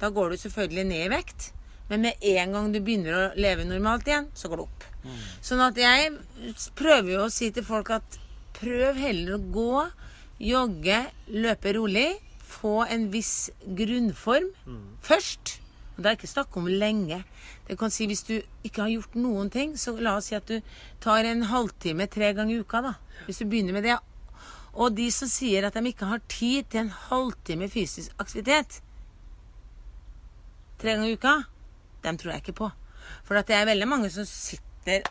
Da 0.00 0.10
går 0.10 0.30
du 0.30 0.36
selvfølgelig 0.36 0.86
ned 0.86 1.06
i 1.06 1.08
vekt. 1.16 1.52
Men 1.90 2.00
med 2.00 2.14
en 2.22 2.52
gang 2.52 2.72
du 2.72 2.80
begynner 2.80 3.12
å 3.12 3.34
leve 3.36 3.64
normalt 3.68 4.04
igjen, 4.08 4.28
så 4.34 4.48
går 4.48 4.56
det 4.56 4.64
opp. 4.64 4.84
Sånn 5.44 5.60
at 5.60 5.76
jeg 5.76 6.14
prøver 6.74 7.10
jo 7.12 7.24
å 7.26 7.30
si 7.32 7.50
til 7.50 7.62
folk 7.62 7.90
at 7.90 8.18
prøv 8.54 8.96
heller 8.96 9.34
å 9.36 9.42
gå, 9.52 9.90
jogge, 10.40 11.06
løpe 11.28 11.74
rolig. 11.76 12.14
Få 12.54 12.86
en 12.88 13.10
viss 13.10 13.50
grunnform 13.66 14.48
først. 15.02 15.58
Og 15.94 16.02
det 16.02 16.10
er 16.10 16.16
ikke 16.18 16.30
snakk 16.30 16.56
om 16.58 16.66
lenge. 16.66 17.20
Det 17.68 17.78
kan 17.78 17.90
si 17.90 18.06
Hvis 18.10 18.24
du 18.26 18.34
ikke 18.64 18.82
har 18.82 18.90
gjort 18.90 19.14
noen 19.14 19.50
ting, 19.50 19.76
så 19.78 19.94
la 19.96 20.16
oss 20.18 20.30
si 20.32 20.34
at 20.34 20.48
du 20.48 20.60
tar 21.00 21.24
en 21.24 21.46
halvtime 21.46 22.06
tre 22.10 22.32
ganger 22.34 22.56
i 22.56 22.60
uka. 22.60 22.80
da. 22.82 22.94
Hvis 23.26 23.38
du 23.38 23.46
begynner 23.46 23.72
med 23.72 23.84
det. 23.84 23.98
Og 24.74 24.96
de 24.96 25.10
som 25.14 25.28
sier 25.30 25.66
at 25.66 25.74
de 25.74 25.86
ikke 25.86 26.10
har 26.10 26.22
tid 26.28 26.64
til 26.70 26.80
en 26.80 26.94
halvtime 27.10 27.68
fysisk 27.70 28.10
aktivitet 28.18 28.80
tre 30.82 30.96
ganger 30.96 31.08
i 31.08 31.14
uka, 31.14 31.34
dem 32.02 32.18
tror 32.18 32.32
jeg 32.34 32.42
ikke 32.42 32.58
på. 32.58 32.70
For 33.24 33.38
det 33.38 33.54
er 33.54 33.68
veldig 33.68 33.88
mange 33.88 34.10
som 34.10 34.26
sitter 34.26 35.06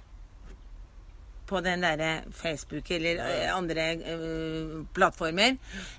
på 1.47 1.59
den 1.63 1.83
derre 1.83 2.23
Facebook 2.31 2.91
eller 2.91 3.19
eh, 3.23 3.49
andre 3.55 3.87
uh, 3.99 4.85
plattformer, 4.95 5.57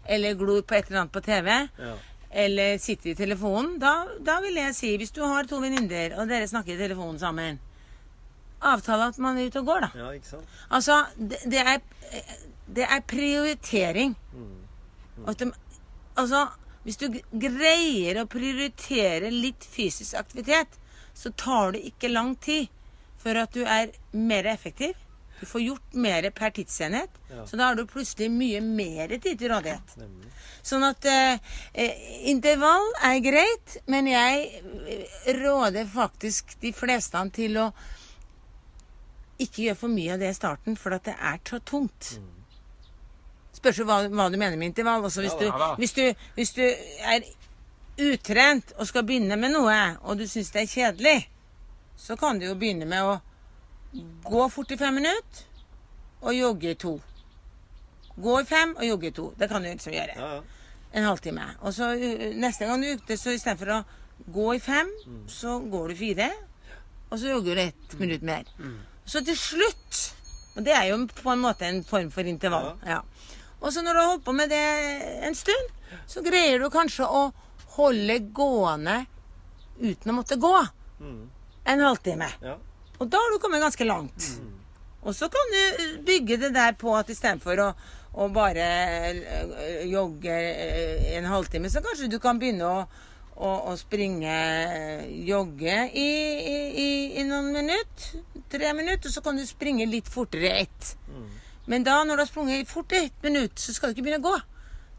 eller 0.08 0.36
glor 0.38 0.62
på 0.62 0.74
et 0.74 0.88
eller 0.88 1.04
annet 1.04 1.12
på 1.14 1.24
TV, 1.24 1.48
Ja. 1.78 1.94
Eller 2.34 2.78
sitter 2.82 3.12
i 3.12 3.14
telefonen. 3.18 3.76
Da, 3.82 3.92
da 4.26 4.40
vil 4.42 4.58
jeg 4.58 4.74
si, 4.74 4.90
hvis 4.98 5.14
du 5.14 5.22
har 5.22 5.46
to 5.48 5.60
venninner, 5.62 6.16
og 6.18 6.28
dere 6.30 6.48
snakker 6.50 6.74
i 6.74 6.80
telefonen 6.80 7.20
sammen, 7.22 7.60
avtale 8.64 9.10
at 9.12 9.20
man 9.22 9.38
er 9.38 9.50
ute 9.50 9.62
og 9.62 9.70
går, 9.70 9.86
da. 9.86 9.90
ja, 10.02 10.10
ikke 10.16 10.32
sant? 10.32 10.58
Altså, 10.70 10.98
det, 11.18 11.40
det, 11.52 11.62
er, 11.62 11.80
det 12.78 12.86
er 12.88 13.06
prioritering. 13.08 14.16
At 15.28 15.38
de, 15.38 15.50
altså, 16.18 16.46
hvis 16.84 16.98
du 17.00 17.06
greier 17.30 18.20
å 18.20 18.28
prioritere 18.30 19.30
litt 19.32 19.64
fysisk 19.64 20.16
aktivitet, 20.18 20.80
så 21.14 21.30
tar 21.38 21.76
det 21.76 21.84
ikke 21.92 22.10
lang 22.10 22.34
tid 22.42 22.72
før 23.22 23.44
at 23.44 23.54
du 23.54 23.62
er 23.62 23.94
mer 24.12 24.48
effektiv. 24.50 24.98
Du 25.44 25.48
får 25.50 25.60
gjort 25.60 25.96
mer 26.00 26.30
per 26.30 26.50
tidsenhet. 26.56 27.10
Ja. 27.28 27.42
Så 27.46 27.56
da 27.60 27.66
har 27.68 27.74
du 27.76 27.82
plutselig 27.86 28.30
mye 28.32 28.62
mer 28.64 29.10
tid 29.18 29.36
til 29.38 29.50
rådighet. 29.52 29.90
Nemlig. 30.00 30.30
Sånn 30.64 30.86
at 30.88 31.04
eh, 31.04 31.50
eh, 31.76 32.06
intervall 32.32 32.86
er 33.04 33.18
greit, 33.20 33.74
men 33.92 34.08
jeg 34.08 34.62
eh, 34.64 35.26
råder 35.36 35.84
faktisk 35.92 36.54
de 36.62 36.70
fleste 36.72 37.20
til 37.36 37.58
å 37.60 37.66
ikke 39.44 39.66
gjøre 39.66 39.80
for 39.82 39.92
mye 39.92 40.14
av 40.14 40.24
det 40.24 40.30
i 40.32 40.38
starten, 40.38 40.80
for 40.80 40.96
at 40.96 41.04
det 41.10 41.18
er 41.20 41.44
så 41.44 41.60
tungt. 41.60 42.14
Spørs 43.60 43.82
jo 43.82 43.88
hva, 43.90 44.00
hva 44.08 44.30
du 44.32 44.38
mener 44.40 44.56
med 44.56 44.72
intervall. 44.72 45.04
Altså, 45.04 45.26
hvis, 45.26 45.36
Ja, 45.44 45.52
da. 45.52 45.70
du, 45.74 45.84
hvis, 45.84 45.92
du, 45.92 46.24
hvis 46.40 46.54
du 46.56 46.64
er 46.64 47.28
utrent 48.00 48.72
og 48.78 48.88
skal 48.88 49.04
begynne 49.04 49.36
med 49.36 49.52
noe, 49.58 49.76
og 50.08 50.16
du 50.16 50.24
syns 50.24 50.54
det 50.56 50.64
er 50.64 50.72
kjedelig, 50.72 51.18
så 52.00 52.16
kan 52.16 52.40
du 52.40 52.48
jo 52.48 52.56
begynne 52.56 52.88
med 52.88 53.12
å 53.12 53.18
gå 54.24 54.48
fort 54.50 54.70
i 54.72 54.76
fem 54.80 54.94
minutter 54.94 55.44
og 56.24 56.34
jogge 56.34 56.70
i 56.70 56.74
to. 56.80 56.94
Gå 58.16 58.40
i 58.40 58.44
fem 58.48 58.74
og 58.78 58.86
jogge 58.86 59.10
i 59.10 59.14
to. 59.16 59.28
Det 59.38 59.48
kan 59.50 59.62
du 59.62 59.68
liksom 59.68 59.92
gjøre 59.92 60.14
Ja, 60.16 60.28
ja. 60.36 60.40
en 60.94 61.04
halvtime. 61.04 61.44
Og 61.60 61.74
så 61.74 61.90
neste 62.38 62.66
gang 62.66 62.82
du 62.82 62.86
er 62.88 62.96
ute, 63.00 63.16
så 63.18 63.34
istedenfor 63.34 63.72
å 63.74 63.84
gå 64.32 64.54
i 64.54 64.60
fem, 64.62 64.90
så 65.28 65.58
går 65.70 65.88
du 65.88 65.94
fire. 65.98 66.28
Og 67.10 67.18
så 67.18 67.28
jogger 67.34 67.54
du 67.54 67.60
ett 67.60 67.98
minutt 68.00 68.22
mer. 68.22 68.44
Så 69.06 69.20
til 69.24 69.36
slutt 69.36 70.10
Og 70.56 70.62
det 70.64 70.70
er 70.72 70.84
jo 70.92 71.00
på 71.18 71.32
en 71.32 71.40
måte 71.42 71.66
en 71.66 71.80
form 71.84 72.10
for 72.14 72.22
intervall. 72.22 72.76
Ja. 72.86 73.00
Og 73.60 73.72
så 73.74 73.82
når 73.82 73.92
du 73.92 73.98
har 74.00 74.06
holdt 74.12 74.24
på 74.24 74.32
med 74.32 74.48
det 74.52 74.60
en 75.26 75.34
stund, 75.34 75.72
så 76.06 76.22
greier 76.22 76.60
du 76.62 76.68
kanskje 76.70 77.02
å 77.10 77.32
holde 77.74 78.20
gående 78.32 79.00
uten 79.80 80.12
å 80.12 80.14
måtte 80.20 80.36
gå 80.38 80.52
Mm. 81.00 81.28
en 81.66 81.80
halvtime. 81.80 82.28
Og 83.04 83.10
da 83.12 83.20
har 83.20 83.34
du 83.34 83.40
kommet 83.42 83.60
ganske 83.60 83.84
langt. 83.84 84.28
Og 85.04 85.12
så 85.12 85.28
kan 85.28 85.50
du 85.52 85.80
bygge 86.06 86.38
det 86.40 86.54
der 86.54 86.72
på 86.80 86.94
at 86.96 87.10
istedenfor 87.12 87.60
å, 87.60 87.66
å 88.16 88.28
bare 88.32 88.68
øh, 89.12 89.82
jogge 89.90 90.32
øh, 90.32 91.10
en 91.18 91.28
halvtime, 91.28 91.68
så 91.68 91.82
kanskje 91.84 92.08
du 92.08 92.16
kan 92.22 92.40
begynne 92.40 92.64
å, 92.64 92.86
å, 93.36 93.50
å 93.68 93.74
springe, 93.76 94.38
jogge 95.28 95.76
i, 95.92 96.08
i, 96.80 96.88
i 97.20 97.26
noen 97.28 97.50
minutter. 97.52 98.24
Tre 98.54 98.72
minutter, 98.72 99.10
og 99.10 99.16
så 99.18 99.20
kan 99.24 99.36
du 99.36 99.44
springe 99.44 99.84
litt 99.90 100.08
fortere 100.08 100.54
ett. 100.62 100.94
Men 101.68 101.84
da, 101.84 101.98
når 102.04 102.16
du 102.16 102.22
har 102.24 102.30
sprunget 102.30 102.70
fort 102.70 102.92
i 102.92 103.04
ett 103.06 103.22
minutt, 103.24 103.60
så 103.60 103.74
skal 103.74 103.90
du 103.90 103.98
ikke 103.98 104.06
begynne 104.08 104.24
å 104.24 104.30
gå. 104.30 104.38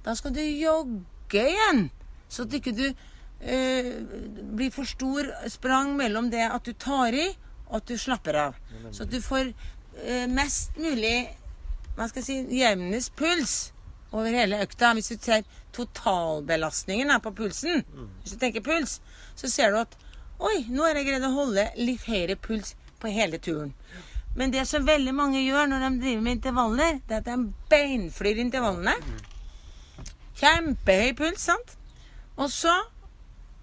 Da 0.06 0.13
skal 0.18 0.34
du 0.36 0.41
jogge 0.41 1.48
igjen. 1.50 1.88
Så 2.30 2.46
at 2.46 2.54
ikke 2.58 2.74
du 2.78 2.86
eh, 2.86 3.89
blir 4.58 4.74
for 4.74 4.89
stor 4.89 5.30
sprang 5.50 5.94
mellom 5.98 6.30
det 6.34 6.46
at 6.46 6.65
du 6.65 6.74
tar 6.78 7.13
i, 7.18 7.32
og 7.69 7.80
at 7.80 7.88
du 7.89 7.97
slapper 7.97 8.38
av. 8.47 8.60
Så 8.91 9.06
at 9.06 9.12
du 9.12 9.19
får 9.23 9.51
eh, 10.04 10.25
mest 10.32 10.78
mulig 10.78 11.17
hva 11.95 12.10
skal 12.10 12.21
jeg 12.21 12.28
si, 12.28 12.60
jevnest 12.60 13.13
puls 13.15 13.54
over 14.15 14.34
hele 14.36 14.60
økta. 14.63 14.93
Hvis 14.95 15.13
du 15.13 15.19
ser 15.21 15.45
totalbelastningen 15.75 17.12
her 17.12 17.21
på 17.23 17.34
pulsen, 17.36 17.86
hvis 18.21 18.36
du 18.36 18.41
tenker 18.41 18.63
puls, 18.65 18.99
så 19.36 19.51
ser 19.51 19.71
du 19.71 19.84
at 19.84 19.95
Oi, 20.36 20.65
nå 20.67 20.84
har 20.84 20.97
jeg 20.99 21.06
greid 21.08 21.23
å 21.23 21.32
holde 21.32 21.63
litt 21.80 22.04
høyere 22.10 22.36
puls 22.36 22.73
på 22.99 23.08
hele 23.08 23.38
turen. 23.39 23.69
Men 24.36 24.51
det 24.51 24.65
som 24.67 24.84
veldig 24.84 25.13
mange 25.15 25.39
gjør 25.45 25.69
når 25.71 25.86
de 25.86 26.01
driver 26.01 26.25
med 26.25 26.36
intervaller, 26.36 26.97
det 27.08 27.15
er 27.15 27.21
at 27.21 27.30
de 27.30 27.54
beinflyr 27.71 28.41
intervallene. 28.43 28.97
Kjempehøy 30.36 31.13
puls, 31.15 31.45
sant? 31.47 31.78
Og 32.36 32.51
så 32.51 32.73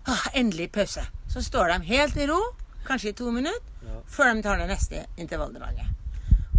ah, 0.08 0.24
endelig 0.32 0.70
pause. 0.72 1.04
Så 1.28 1.44
står 1.44 1.74
de 1.74 1.90
helt 1.92 2.16
i 2.16 2.30
ro, 2.30 2.40
kanskje 2.88 3.12
i 3.12 3.18
to 3.20 3.28
minutter. 3.34 3.71
Før 4.10 4.34
de 4.34 4.44
tar 4.44 4.62
det 4.62 4.68
neste 4.70 5.04
intervalldraget. 5.20 5.86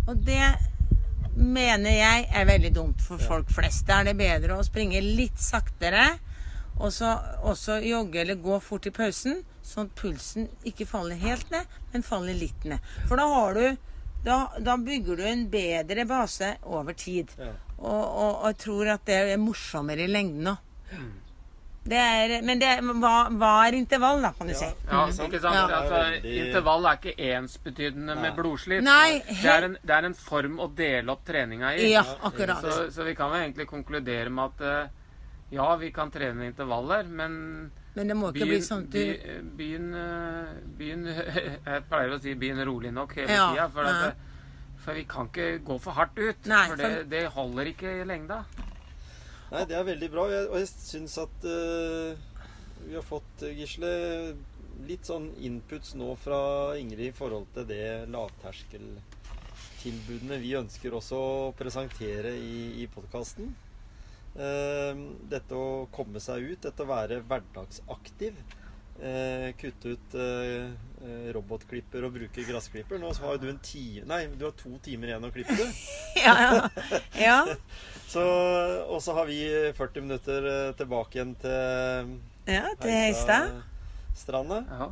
Og 0.08 0.20
det 0.26 0.44
mener 1.36 1.96
jeg 1.96 2.28
er 2.30 2.46
veldig 2.50 2.74
dumt 2.76 3.02
for 3.02 3.22
folk 3.22 3.50
flest. 3.54 3.88
Da 3.88 4.02
er 4.02 4.12
det 4.12 4.20
bedre 4.20 4.58
å 4.60 4.66
springe 4.66 5.02
litt 5.02 5.40
saktere, 5.42 6.06
og 6.80 6.90
så 6.94 7.14
også 7.46 7.80
jogge 7.86 8.22
eller 8.24 8.42
gå 8.42 8.60
fort 8.64 8.88
i 8.90 8.94
pausen, 8.94 9.42
sånn 9.64 9.88
at 9.88 9.98
pulsen 9.98 10.48
ikke 10.68 10.88
faller 10.90 11.20
helt 11.22 11.50
ned, 11.54 11.70
men 11.94 12.06
faller 12.06 12.38
litt 12.38 12.68
ned. 12.68 12.84
For 13.08 13.20
da 13.20 13.28
har 13.30 13.58
du 13.58 13.66
da, 14.24 14.38
da 14.60 14.78
bygger 14.80 15.20
du 15.20 15.26
en 15.28 15.50
bedre 15.52 16.06
base 16.08 16.54
over 16.64 16.96
tid. 16.96 17.32
Ja. 17.38 17.52
Og, 17.78 18.04
og, 18.04 18.30
og 18.32 18.46
jeg 18.52 18.60
tror 18.64 18.94
at 18.96 19.06
det 19.10 19.20
er 19.34 19.42
morsommere 19.42 20.06
i 20.06 20.12
lengden 20.12 20.54
òg. 20.54 20.70
Det 21.84 22.00
er, 22.00 22.32
men 22.48 22.60
det 22.62 22.70
hva, 22.80 23.28
hva 23.36 23.52
er 23.68 23.76
intervall, 23.76 24.22
da, 24.24 24.30
kan 24.38 24.48
du 24.48 24.54
si. 24.56 24.70
Ja, 24.88 25.02
ikke 25.12 25.40
sant? 25.44 25.58
Ja. 25.58 25.64
Altså, 25.82 25.98
Det 26.24 26.32
er 26.32 26.46
Intervall 26.46 26.86
er 26.88 27.00
ikke 27.02 27.14
ensbetydende 27.36 28.16
med 28.16 28.38
blodslit. 28.38 28.86
Nei, 28.88 29.20
det, 29.28 29.50
er 29.52 29.68
en, 29.68 29.76
det 29.84 29.98
er 29.98 30.08
en 30.08 30.16
form 30.16 30.62
å 30.64 30.70
dele 30.78 31.12
opp 31.12 31.26
treninga 31.28 31.74
i. 31.76 31.90
Ja, 31.92 32.06
akkurat. 32.24 32.64
Så, 32.64 32.86
så 32.96 33.04
vi 33.04 33.16
kan 33.20 33.34
vel 33.34 33.44
egentlig 33.50 33.68
konkludere 33.68 34.32
med 34.32 34.54
at 34.54 34.64
eh, 34.70 35.00
ja, 35.58 35.68
vi 35.76 35.92
kan 35.92 36.12
trene 36.12 36.48
intervaller, 36.48 37.04
men 37.04 37.36
Men 37.94 38.08
det 38.10 38.16
må 38.18 38.32
ikke 38.32 38.48
bli 38.50 38.62
sånn 38.66 38.88
at 38.88 38.96
du 38.96 39.50
Begynn 39.60 39.92
byen, 40.80 41.04
eh, 41.12 41.42
Jeg 41.68 41.84
pleier 41.92 42.16
å 42.16 42.22
si 42.24 42.34
begynn 42.40 42.64
rolig 42.66 42.94
nok 42.96 43.12
hele 43.20 43.36
Ja, 43.36 43.50
tida. 43.52 43.68
For, 43.76 43.84
ja. 43.92 44.14
for 44.86 44.94
vi 44.98 45.04
kan 45.04 45.28
ikke 45.30 45.58
gå 45.68 45.78
for 45.84 46.00
hardt 46.00 46.16
ut. 46.18 46.48
Nei, 46.48 46.68
for 46.72 46.80
det, 46.80 46.94
for- 46.96 47.10
det 47.12 47.26
holder 47.36 47.76
ikke 47.76 47.98
i 48.00 48.06
lengda. 48.08 48.46
Nei, 49.54 49.66
det 49.70 49.76
er 49.78 49.84
veldig 49.86 50.08
bra. 50.12 50.24
Jeg- 50.32 50.50
Og 50.50 50.56
jeg 50.58 50.68
syns 50.68 51.18
at 51.22 51.44
uh, 51.46 52.16
vi 52.88 52.94
har 52.96 53.04
fått, 53.06 53.44
eh, 53.44 53.54
Gisle, 53.60 53.92
litt 54.88 55.06
sånn 55.06 55.30
inputs 55.38 55.94
nå 55.96 56.16
fra 56.18 56.74
Ingrid 56.76 57.08
i 57.12 57.16
forhold 57.16 57.46
til 57.54 57.66
det 57.70 58.08
lavterskeltilbudene 58.12 60.40
vi 60.42 60.56
ønsker 60.58 60.92
også 60.98 61.16
å 61.20 61.54
presentere 61.56 62.34
i, 62.36 62.82
i 62.84 62.88
podkasten. 62.88 63.54
dette 64.36 65.54
å 65.54 65.86
komme 65.94 66.18
seg 66.20 66.42
ut, 66.42 66.62
dette 66.66 66.82
å 66.82 66.88
være 66.90 67.22
hverdagsaktiv. 67.22 68.34
Eh, 69.04 69.50
kutte 69.60 69.94
ut 69.98 70.16
eh, 70.16 70.72
eh, 71.04 71.28
robotklipper 71.36 72.06
og 72.08 72.14
bruke 72.16 72.46
gressklipper. 72.48 73.02
Nå 73.02 73.12
har 73.20 73.36
jo 73.36 73.42
du 73.44 73.50
en 73.52 73.60
time 73.64 74.06
Nei, 74.10 74.22
du 74.40 74.46
har 74.48 74.56
to 74.60 74.72
timer 74.86 75.12
igjen 75.12 75.28
å 75.28 75.32
klippe, 75.36 75.58
du. 75.60 75.66
Ja, 76.24 76.36
ja. 76.40 76.70
ja. 77.20 77.38
Så, 78.14 78.22
og 78.94 79.00
så 79.02 79.16
har 79.18 79.26
vi 79.30 79.40
40 79.78 80.04
minutter 80.06 80.46
eh, 80.52 80.74
tilbake 80.78 81.18
igjen 81.18 81.36
til 81.42 82.12
ja 82.46 82.68
til 82.78 82.92
Heistadstranda. 82.92 84.60
Ja. 84.68 84.88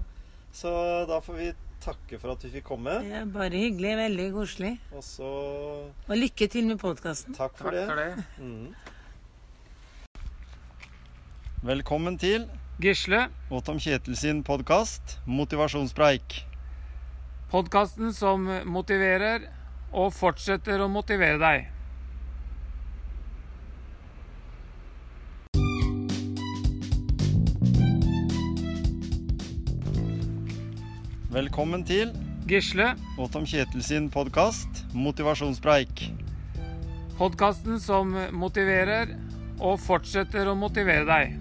Så 0.55 0.71
da 1.09 1.17
får 1.21 1.35
vi 1.37 1.49
takke 1.83 2.17
for 2.21 2.31
at 2.33 2.43
vi 2.45 2.51
fikk 2.55 2.65
komme. 2.71 2.93
Ja, 3.05 3.21
bare 3.29 3.57
hyggelig. 3.59 3.91
Veldig 3.99 4.27
koselig. 4.35 4.71
Og 4.95 5.03
så 5.05 5.29
Og 6.07 6.15
lykke 6.17 6.47
til 6.53 6.65
med 6.71 6.79
podkasten. 6.81 7.35
takk 7.37 7.57
for 7.59 7.69
Takk 7.69 7.75
det. 7.75 7.85
for 7.89 7.95
det. 7.99 8.09
Mm. 8.39 8.73
Velkommen 11.67 12.17
til 12.21 12.47
Gisle, 12.81 13.27
Og 13.51 13.61
Tom 13.65 13.77
Kjetil 13.77 14.15
sin 14.17 14.43
podkast 14.43 15.19
'Motivasjonspreik'. 15.27 16.45
podkasten 17.51 18.13
som 18.13 18.47
motiverer 18.65 19.41
og 19.93 20.13
fortsetter 20.13 20.81
å 20.81 20.87
motivere 20.87 21.37
deg. 21.37 21.67
Velkommen 31.29 31.85
til 31.85 32.15
Gisle, 32.47 32.95
og 33.17 33.31
Tom 33.31 33.45
Kjetil 33.45 33.83
sin 33.83 34.09
podkast 34.09 34.85
'Motivasjonspreik'. 34.95 36.09
podkasten 37.17 37.79
som 37.79 38.17
motiverer 38.31 39.15
og 39.59 39.79
fortsetter 39.79 40.47
å 40.47 40.55
motivere 40.55 41.05
deg. 41.05 41.40